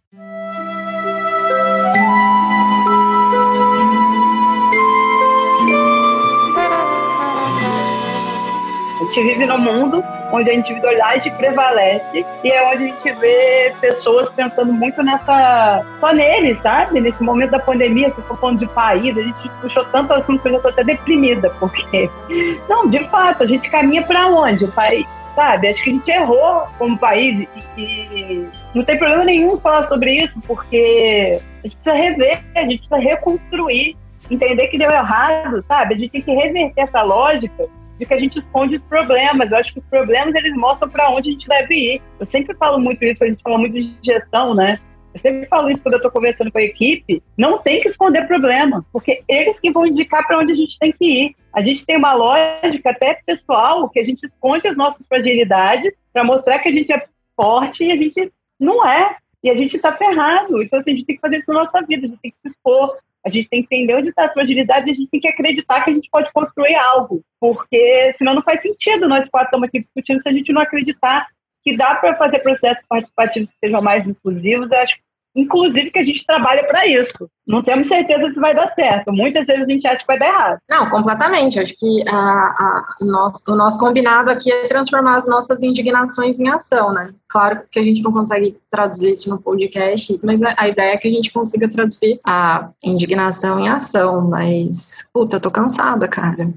A 9.02 9.04
gente 9.04 9.22
vive 9.24 9.46
num 9.46 9.58
mundo 9.58 10.04
onde 10.32 10.48
a 10.48 10.54
individualidade 10.54 11.28
prevalece 11.32 12.24
e 12.44 12.48
é 12.48 12.68
onde 12.68 12.84
a 12.84 12.86
gente 12.86 13.12
vê 13.18 13.74
pessoas 13.80 14.30
pensando 14.30 14.72
muito 14.72 15.02
nessa. 15.02 15.84
só 15.98 16.12
neles, 16.12 16.56
sabe? 16.62 17.00
Nesse 17.00 17.20
momento 17.20 17.50
da 17.50 17.58
pandemia, 17.58 18.10
se 18.10 18.22
for 18.22 18.38
falando 18.38 18.60
de 18.60 18.66
país, 18.68 19.18
a 19.18 19.22
gente 19.22 19.48
puxou 19.60 19.84
tanto 19.86 20.12
assunto 20.14 20.40
que 20.40 20.46
eu 20.46 20.52
já 20.52 20.56
estou 20.58 20.70
até 20.70 20.84
deprimida, 20.84 21.50
porque. 21.58 22.08
Não, 22.68 22.88
de 22.88 23.00
fato, 23.08 23.42
a 23.42 23.46
gente 23.46 23.68
caminha 23.68 24.02
para 24.02 24.28
onde? 24.28 24.64
O 24.64 24.72
país. 24.72 25.04
Sabe, 25.34 25.68
acho 25.68 25.82
que 25.82 25.88
a 25.88 25.92
gente 25.94 26.10
errou 26.10 26.66
como 26.76 26.98
país 26.98 27.48
e, 27.74 27.80
e 27.80 28.48
não 28.74 28.84
tem 28.84 28.98
problema 28.98 29.24
nenhum 29.24 29.58
falar 29.58 29.88
sobre 29.88 30.24
isso, 30.24 30.38
porque 30.46 31.40
a 31.64 31.66
gente 31.66 31.76
precisa 31.78 32.04
rever, 32.04 32.42
a 32.54 32.60
gente 32.60 32.86
precisa 32.86 32.98
reconstruir, 32.98 33.96
entender 34.30 34.68
que 34.68 34.76
deu 34.76 34.90
errado, 34.90 35.62
sabe? 35.62 35.94
A 35.94 35.96
gente 35.96 36.10
tem 36.10 36.20
que 36.20 36.32
reverter 36.32 36.82
essa 36.82 37.00
lógica 37.00 37.66
de 37.98 38.06
que 38.06 38.14
a 38.14 38.18
gente 38.18 38.38
esconde 38.38 38.76
os 38.76 38.82
problemas. 38.82 39.50
Eu 39.50 39.58
acho 39.58 39.72
que 39.72 39.78
os 39.78 39.86
problemas 39.86 40.34
eles 40.34 40.54
mostram 40.54 40.88
para 40.88 41.10
onde 41.10 41.28
a 41.28 41.32
gente 41.32 41.48
deve 41.48 41.74
ir. 41.74 42.02
Eu 42.18 42.26
sempre 42.26 42.54
falo 42.56 42.78
muito 42.78 43.04
isso, 43.04 43.22
a 43.22 43.26
gente 43.26 43.42
fala 43.42 43.58
muito 43.58 43.74
de 43.74 43.96
gestão, 44.02 44.54
né? 44.54 44.78
Eu 45.14 45.20
sempre 45.20 45.46
falo 45.46 45.68
isso 45.68 45.82
quando 45.82 45.94
eu 45.94 45.98
estou 45.98 46.10
conversando 46.10 46.50
com 46.50 46.58
a 46.58 46.62
equipe. 46.62 47.22
Não 47.36 47.58
tem 47.58 47.80
que 47.80 47.88
esconder 47.88 48.26
problema, 48.26 48.84
porque 48.92 49.22
eles 49.28 49.58
que 49.60 49.70
vão 49.70 49.86
indicar 49.86 50.26
para 50.26 50.38
onde 50.38 50.52
a 50.52 50.56
gente 50.56 50.78
tem 50.78 50.92
que 50.92 51.04
ir. 51.04 51.36
A 51.52 51.60
gente 51.60 51.84
tem 51.84 51.98
uma 51.98 52.14
lógica 52.14 52.90
até 52.90 53.20
pessoal 53.26 53.88
que 53.90 54.00
a 54.00 54.02
gente 54.02 54.24
esconde 54.24 54.66
as 54.66 54.76
nossas 54.76 55.06
fragilidades 55.06 55.92
para 56.12 56.24
mostrar 56.24 56.60
que 56.60 56.70
a 56.70 56.72
gente 56.72 56.92
é 56.92 57.04
forte 57.36 57.84
e 57.84 57.92
a 57.92 57.96
gente 57.96 58.32
não 58.58 58.86
é. 58.86 59.16
E 59.44 59.50
a 59.50 59.54
gente 59.54 59.76
está 59.76 59.92
ferrado. 59.92 60.62
Então, 60.62 60.80
assim, 60.80 60.92
a 60.92 60.94
gente 60.94 61.06
tem 61.06 61.16
que 61.16 61.20
fazer 61.20 61.38
isso 61.38 61.52
na 61.52 61.64
nossa 61.64 61.82
vida, 61.82 62.06
a 62.06 62.08
gente 62.08 62.20
tem 62.22 62.30
que 62.30 62.48
se 62.48 62.54
expor, 62.54 62.96
a 63.24 63.28
gente 63.28 63.48
tem 63.48 63.62
que 63.62 63.74
entender 63.74 63.94
onde 63.94 64.08
está 64.08 64.26
a 64.26 64.32
fragilidade 64.32 64.88
e 64.88 64.92
a 64.92 64.94
gente 64.94 65.10
tem 65.10 65.20
que 65.20 65.28
acreditar 65.28 65.84
que 65.84 65.90
a 65.90 65.94
gente 65.94 66.08
pode 66.10 66.32
construir 66.32 66.74
algo. 66.74 67.22
Porque 67.40 68.12
senão 68.18 68.34
não 68.34 68.42
faz 68.42 68.60
sentido 68.60 69.08
nós 69.08 69.28
quatro 69.30 69.48
estamos 69.48 69.68
aqui 69.68 69.80
discutindo 69.80 70.20
se 70.20 70.28
a 70.28 70.32
gente 70.32 70.52
não 70.52 70.62
acreditar 70.62 71.26
que 71.64 71.76
dá 71.76 71.94
para 71.94 72.16
fazer 72.16 72.40
processos 72.40 72.84
participativos 72.88 73.48
que 73.48 73.56
sejam 73.64 73.80
mais 73.80 74.06
inclusivos. 74.06 74.70
Eu 74.70 74.78
acho 74.78 74.94
inclusive 75.34 75.90
que 75.90 75.98
a 75.98 76.04
gente 76.04 76.24
trabalha 76.26 76.64
para 76.64 76.86
isso. 76.86 77.28
Não 77.46 77.62
temos 77.62 77.88
certeza 77.88 78.32
se 78.32 78.38
vai 78.38 78.54
dar 78.54 78.72
certo. 78.74 79.12
Muitas 79.12 79.46
vezes 79.46 79.66
a 79.66 79.70
gente 79.70 79.86
acha 79.86 80.00
que 80.00 80.06
vai 80.06 80.18
dar 80.18 80.28
errado. 80.28 80.58
Não, 80.70 80.88
completamente. 80.90 81.58
Acho 81.58 81.74
que 81.76 82.08
a, 82.08 82.14
a, 82.14 82.94
nosso, 83.00 83.42
o 83.48 83.56
nosso 83.56 83.78
combinado 83.78 84.30
aqui 84.30 84.52
é 84.52 84.68
transformar 84.68 85.16
as 85.16 85.26
nossas 85.26 85.62
indignações 85.62 86.38
em 86.38 86.48
ação, 86.48 86.92
né? 86.92 87.12
Claro 87.28 87.62
que 87.70 87.80
a 87.80 87.82
gente 87.82 88.02
não 88.02 88.12
consegue 88.12 88.56
traduzir 88.70 89.12
isso 89.12 89.28
no 89.28 89.40
podcast, 89.40 90.20
mas 90.22 90.42
a, 90.42 90.54
a 90.56 90.68
ideia 90.68 90.92
é 90.92 90.96
que 90.96 91.08
a 91.08 91.12
gente 91.12 91.32
consiga 91.32 91.68
traduzir 91.68 92.20
a 92.24 92.68
indignação 92.82 93.58
em 93.58 93.68
ação. 93.68 94.20
Mas, 94.28 95.08
puta, 95.12 95.36
eu 95.36 95.40
tô 95.40 95.50
cansada, 95.50 96.06
cara. 96.06 96.52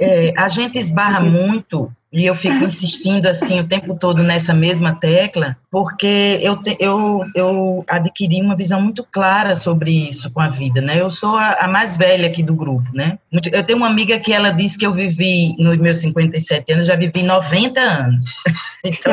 É, 0.00 0.32
a 0.36 0.48
gente 0.48 0.78
esbarra 0.78 1.20
muito 1.20 1.90
e 2.10 2.24
eu 2.24 2.34
fico 2.34 2.64
insistindo 2.64 3.26
assim 3.26 3.60
o 3.60 3.68
tempo 3.68 3.94
todo 3.94 4.22
nessa 4.22 4.54
mesma 4.54 4.94
tecla, 4.94 5.56
porque 5.70 6.38
eu, 6.40 6.56
te, 6.56 6.76
eu, 6.80 7.22
eu 7.34 7.84
adquiri 7.86 8.40
uma 8.40 8.56
visão 8.56 8.80
muito 8.80 9.04
clara 9.04 9.54
sobre 9.54 10.08
isso 10.08 10.32
com 10.32 10.40
a 10.40 10.48
vida, 10.48 10.80
né? 10.80 11.00
Eu 11.00 11.10
sou 11.10 11.36
a, 11.36 11.52
a, 11.52 11.68
mais 11.68 11.98
velha 11.98 12.26
aqui 12.26 12.42
do 12.42 12.54
grupo, 12.54 12.90
né? 12.94 13.18
Eu 13.52 13.62
tenho 13.62 13.78
uma 13.78 13.88
amiga 13.88 14.18
que 14.18 14.32
ela 14.32 14.50
disse 14.50 14.78
que 14.78 14.86
eu 14.86 14.94
vivi, 14.94 15.54
nos 15.58 15.76
meus 15.76 15.98
57 15.98 16.72
anos, 16.72 16.86
já 16.86 16.96
vivi 16.96 17.22
90 17.22 17.80
anos. 17.80 18.36
Então, 18.84 19.12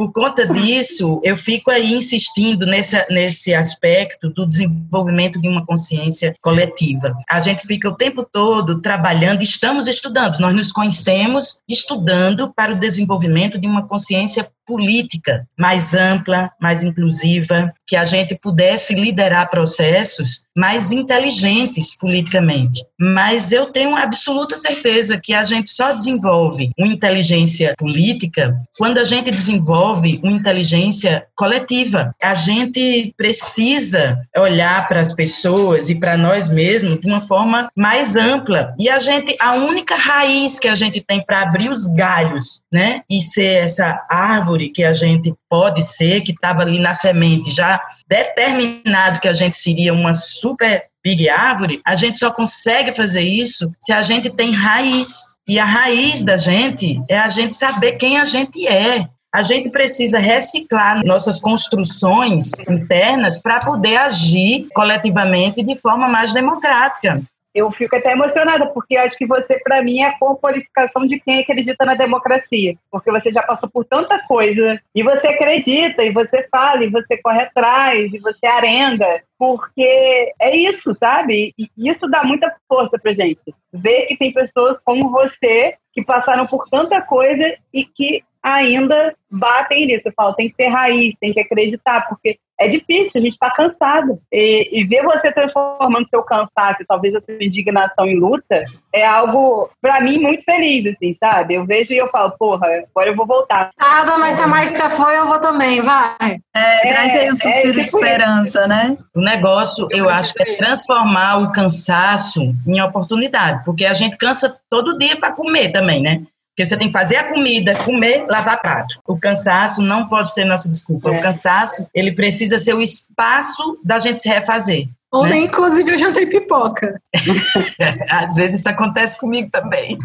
por 0.00 0.12
conta 0.12 0.46
disso, 0.46 1.20
eu 1.22 1.36
fico 1.36 1.70
aí 1.70 1.92
insistindo 1.92 2.64
nesse, 2.64 2.96
nesse 3.10 3.52
aspecto 3.52 4.30
do 4.30 4.46
desenvolvimento 4.46 5.38
de 5.38 5.46
uma 5.46 5.66
consciência 5.66 6.34
coletiva. 6.40 7.14
A 7.28 7.38
gente 7.38 7.66
fica 7.66 7.86
o 7.86 7.94
tempo 7.94 8.24
todo 8.24 8.80
trabalhando, 8.80 9.42
estamos 9.42 9.88
estudando, 9.88 10.38
nós 10.38 10.54
nos 10.54 10.72
conhecemos 10.72 11.60
estudando 11.68 12.50
para 12.50 12.72
o 12.72 12.78
desenvolvimento 12.78 13.58
de 13.58 13.66
uma 13.66 13.86
consciência 13.86 14.50
política 14.70 15.44
mais 15.58 15.94
ampla, 15.94 16.48
mais 16.60 16.84
inclusiva, 16.84 17.74
que 17.88 17.96
a 17.96 18.04
gente 18.04 18.38
pudesse 18.40 18.94
liderar 18.94 19.50
processos 19.50 20.44
mais 20.56 20.92
inteligentes 20.92 21.98
politicamente. 21.98 22.84
Mas 23.00 23.50
eu 23.50 23.66
tenho 23.72 23.96
absoluta 23.96 24.56
certeza 24.56 25.18
que 25.20 25.34
a 25.34 25.42
gente 25.42 25.70
só 25.70 25.92
desenvolve 25.92 26.70
uma 26.78 26.86
inteligência 26.86 27.74
política 27.76 28.54
quando 28.78 28.98
a 28.98 29.04
gente 29.04 29.30
desenvolve 29.30 30.20
uma 30.22 30.36
inteligência 30.36 31.26
coletiva. 31.34 32.14
A 32.22 32.34
gente 32.34 33.12
precisa 33.16 34.20
olhar 34.36 34.86
para 34.86 35.00
as 35.00 35.12
pessoas 35.12 35.88
e 35.88 35.98
para 35.98 36.16
nós 36.16 36.48
mesmos 36.48 37.00
de 37.00 37.06
uma 37.08 37.20
forma 37.20 37.68
mais 37.74 38.16
ampla. 38.16 38.72
E 38.78 38.88
a 38.88 39.00
gente, 39.00 39.34
a 39.40 39.54
única 39.54 39.96
raiz 39.96 40.60
que 40.60 40.68
a 40.68 40.76
gente 40.76 41.00
tem 41.00 41.24
para 41.24 41.42
abrir 41.42 41.70
os 41.70 41.88
galhos, 41.94 42.60
né, 42.70 43.00
e 43.10 43.20
ser 43.20 43.64
essa 43.64 44.06
árvore 44.08 44.59
árvore 44.60 44.68
que 44.68 44.84
a 44.84 44.92
gente 44.92 45.34
pode 45.48 45.82
ser, 45.82 46.20
que 46.20 46.32
estava 46.32 46.62
ali 46.62 46.78
na 46.78 46.92
semente, 46.92 47.50
já 47.50 47.80
determinado 48.06 49.20
que 49.20 49.28
a 49.28 49.32
gente 49.32 49.56
seria 49.56 49.94
uma 49.94 50.12
super 50.12 50.84
big 51.02 51.28
árvore, 51.28 51.80
a 51.84 51.94
gente 51.94 52.18
só 52.18 52.30
consegue 52.30 52.92
fazer 52.92 53.22
isso 53.22 53.72
se 53.78 53.92
a 53.92 54.02
gente 54.02 54.28
tem 54.30 54.52
raiz. 54.52 55.30
E 55.48 55.58
a 55.58 55.64
raiz 55.64 56.22
da 56.22 56.36
gente 56.36 57.00
é 57.08 57.18
a 57.18 57.28
gente 57.28 57.54
saber 57.54 57.92
quem 57.92 58.18
a 58.18 58.24
gente 58.24 58.66
é. 58.66 59.08
A 59.32 59.42
gente 59.42 59.70
precisa 59.70 60.18
reciclar 60.18 61.04
nossas 61.04 61.40
construções 61.40 62.52
internas 62.68 63.40
para 63.40 63.60
poder 63.60 63.96
agir 63.96 64.66
coletivamente 64.74 65.62
de 65.62 65.76
forma 65.76 66.08
mais 66.08 66.32
democrática 66.32 67.22
eu 67.54 67.70
fico 67.70 67.96
até 67.96 68.12
emocionada, 68.12 68.66
porque 68.68 68.96
acho 68.96 69.16
que 69.16 69.26
você, 69.26 69.58
para 69.58 69.82
mim, 69.82 70.00
é 70.00 70.06
a 70.06 70.18
qualificação 70.18 71.02
de 71.06 71.18
quem 71.20 71.40
acredita 71.40 71.84
na 71.84 71.94
democracia. 71.94 72.74
Porque 72.90 73.10
você 73.10 73.32
já 73.32 73.42
passou 73.42 73.68
por 73.68 73.84
tanta 73.84 74.18
coisa, 74.26 74.80
e 74.94 75.02
você 75.02 75.28
acredita, 75.28 76.04
e 76.04 76.12
você 76.12 76.46
fala, 76.50 76.84
e 76.84 76.90
você 76.90 77.16
corre 77.18 77.42
atrás, 77.42 78.12
e 78.12 78.18
você 78.18 78.46
arenda, 78.46 79.22
porque 79.38 80.32
é 80.40 80.54
isso, 80.54 80.94
sabe? 80.94 81.54
E 81.58 81.68
isso 81.76 82.06
dá 82.08 82.22
muita 82.22 82.54
força 82.68 82.98
pra 82.98 83.12
gente. 83.12 83.42
Ver 83.72 84.06
que 84.06 84.16
tem 84.16 84.32
pessoas 84.32 84.78
como 84.84 85.10
você 85.10 85.74
que 86.00 86.06
passaram 86.06 86.46
por 86.46 86.68
tanta 86.68 87.00
coisa 87.00 87.56
e 87.72 87.84
que 87.84 88.22
ainda 88.42 89.14
batem 89.30 89.86
nisso. 89.86 90.08
Eu 90.08 90.12
falo, 90.16 90.34
tem 90.34 90.48
que 90.48 90.56
ter 90.56 90.68
raiz, 90.68 91.14
tem 91.20 91.32
que 91.32 91.40
acreditar, 91.40 92.08
porque 92.08 92.38
é 92.60 92.68
difícil, 92.68 93.12
a 93.16 93.20
gente 93.20 93.32
está 93.32 93.50
cansado. 93.50 94.20
E, 94.30 94.68
e, 94.70 94.84
ver 94.84 95.02
você 95.02 95.32
transformando 95.32 96.06
seu 96.10 96.22
cansaço, 96.22 96.84
talvez 96.86 97.14
a 97.14 97.20
sua 97.20 97.42
indignação 97.42 98.06
em 98.06 98.18
luta, 98.18 98.62
é 98.92 99.04
algo, 99.04 99.70
para 99.80 100.02
mim, 100.02 100.18
muito 100.18 100.44
feliz, 100.44 100.94
assim, 100.94 101.16
sabe? 101.18 101.54
Eu 101.54 101.64
vejo 101.64 101.90
e 101.92 101.96
eu 101.96 102.08
falo, 102.08 102.34
porra, 102.38 102.66
agora 102.94 103.08
eu 103.08 103.16
vou 103.16 103.26
voltar. 103.26 103.70
Ah, 103.80 104.04
mas 104.18 104.36
se 104.36 104.42
a 104.42 104.46
Márcia 104.46 104.90
foi, 104.90 105.16
eu 105.16 105.26
vou 105.26 105.40
também, 105.40 105.80
vai. 105.80 106.36
É, 106.54 106.88
é 106.88 106.92
traz 106.92 107.16
aí 107.16 107.28
o 107.28 107.30
é 107.30 107.34
suspiro 107.34 107.80
é, 107.80 107.84
tipo 107.84 107.98
de 107.98 108.08
esperança, 108.08 108.58
isso. 108.60 108.68
né? 108.68 108.98
O 109.14 109.20
negócio, 109.20 109.88
eu 109.90 110.10
acho 110.10 110.34
que 110.34 110.42
é 110.42 110.56
transformar 110.58 111.38
o 111.38 111.52
cansaço 111.52 112.54
em 112.66 112.82
oportunidade, 112.82 113.64
porque 113.64 113.86
a 113.86 113.94
gente 113.94 114.18
cansa 114.18 114.54
todo 114.68 114.98
dia 114.98 115.16
para 115.16 115.32
comer 115.32 115.72
também, 115.72 115.89
né? 115.98 116.22
Porque 116.50 116.66
você 116.66 116.76
tem 116.76 116.88
que 116.88 116.92
fazer 116.92 117.16
a 117.16 117.32
comida, 117.32 117.74
comer, 117.84 118.26
lavar 118.28 118.60
prato. 118.60 119.00
O 119.06 119.18
cansaço 119.18 119.80
não 119.80 120.08
pode 120.08 120.34
ser 120.34 120.44
nossa 120.44 120.68
desculpa. 120.68 121.08
É. 121.08 121.18
O 121.18 121.22
cansaço, 121.22 121.86
ele 121.94 122.12
precisa 122.12 122.58
ser 122.58 122.74
o 122.74 122.82
espaço 122.82 123.80
da 123.82 123.98
gente 123.98 124.20
se 124.20 124.28
refazer. 124.28 124.86
Ontem, 125.12 125.40
né? 125.40 125.46
inclusive, 125.46 125.90
eu 125.90 125.98
jantei 125.98 126.26
pipoca. 126.26 127.00
Às 128.10 128.34
vezes 128.34 128.60
isso 128.60 128.68
acontece 128.68 129.18
comigo 129.18 129.48
também. 129.50 129.98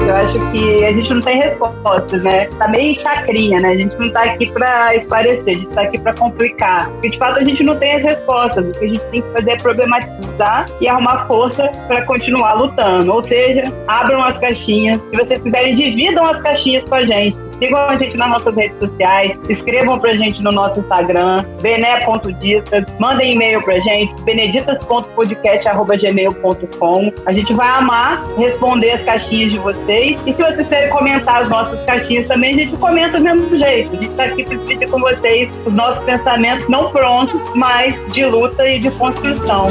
Eu 0.00 0.14
acho 0.14 0.52
que 0.52 0.84
a 0.84 0.92
gente 0.92 1.12
não 1.12 1.20
tem 1.20 1.38
respostas, 1.40 2.22
né? 2.22 2.46
Tá 2.58 2.68
meio 2.68 2.94
chacrinha, 2.94 3.60
né? 3.60 3.70
A 3.70 3.76
gente 3.76 3.98
não 3.98 4.10
tá 4.10 4.22
aqui 4.22 4.50
para 4.50 4.96
esclarecer, 4.96 5.44
a 5.46 5.52
gente 5.52 5.68
tá 5.68 5.82
aqui 5.82 5.98
para 5.98 6.14
complicar. 6.14 6.88
Porque 6.90 7.10
de 7.10 7.18
fato 7.18 7.40
a 7.40 7.44
gente 7.44 7.62
não 7.62 7.76
tem 7.76 7.96
as 7.96 8.02
respostas. 8.02 8.66
O 8.66 8.72
que 8.72 8.84
a 8.84 8.88
gente 8.88 9.04
tem 9.10 9.22
que 9.22 9.32
fazer 9.32 9.50
é 9.52 9.56
problematizar 9.56 10.66
e 10.80 10.88
arrumar 10.88 11.26
força 11.26 11.70
para 11.86 12.02
continuar 12.04 12.54
lutando. 12.54 13.12
Ou 13.12 13.22
seja, 13.24 13.72
abram 13.86 14.22
as 14.22 14.38
caixinhas. 14.38 15.00
Se 15.10 15.16
vocês 15.16 15.40
quiserem, 15.40 15.74
dividam 15.74 16.24
as 16.24 16.40
caixinhas 16.42 16.84
com 16.84 16.94
a 16.94 17.04
gente 17.04 17.47
Sigam 17.58 17.88
a 17.88 17.96
gente 17.96 18.16
nas 18.16 18.30
nossas 18.30 18.54
redes 18.54 18.78
sociais, 18.78 19.36
escrevam 19.48 19.98
pra 19.98 20.12
gente 20.12 20.40
no 20.42 20.50
nosso 20.50 20.78
Instagram, 20.80 21.44
bené.ditas, 21.60 22.84
mandem 22.98 23.32
e-mail 23.32 23.62
pra 23.62 23.78
gente, 23.80 24.14
beneditas.podcast.gmail.com. 24.22 27.12
A 27.26 27.32
gente 27.32 27.52
vai 27.54 27.68
amar 27.68 28.24
responder 28.36 28.92
as 28.92 29.02
caixinhas 29.02 29.50
de 29.52 29.58
vocês. 29.58 30.18
E 30.26 30.32
se 30.32 30.42
vocês 30.42 30.56
quiserem 30.56 30.90
comentar 30.90 31.42
as 31.42 31.48
nossas 31.48 31.80
caixinhas 31.84 32.26
também, 32.28 32.54
a 32.54 32.58
gente 32.58 32.76
comenta 32.76 33.18
do 33.18 33.24
mesmo 33.24 33.56
jeito. 33.56 33.96
A 33.96 34.00
gente 34.00 34.14
tá 34.14 34.24
aqui 34.24 34.44
para 34.44 34.56
dividir 34.56 34.88
com 34.88 35.00
vocês 35.00 35.50
os 35.66 35.72
nossos 35.72 36.04
pensamentos 36.04 36.68
não 36.68 36.90
prontos, 36.90 37.40
mas 37.54 37.94
de 38.12 38.24
luta 38.24 38.68
e 38.68 38.78
de 38.78 38.90
construção. 38.92 39.68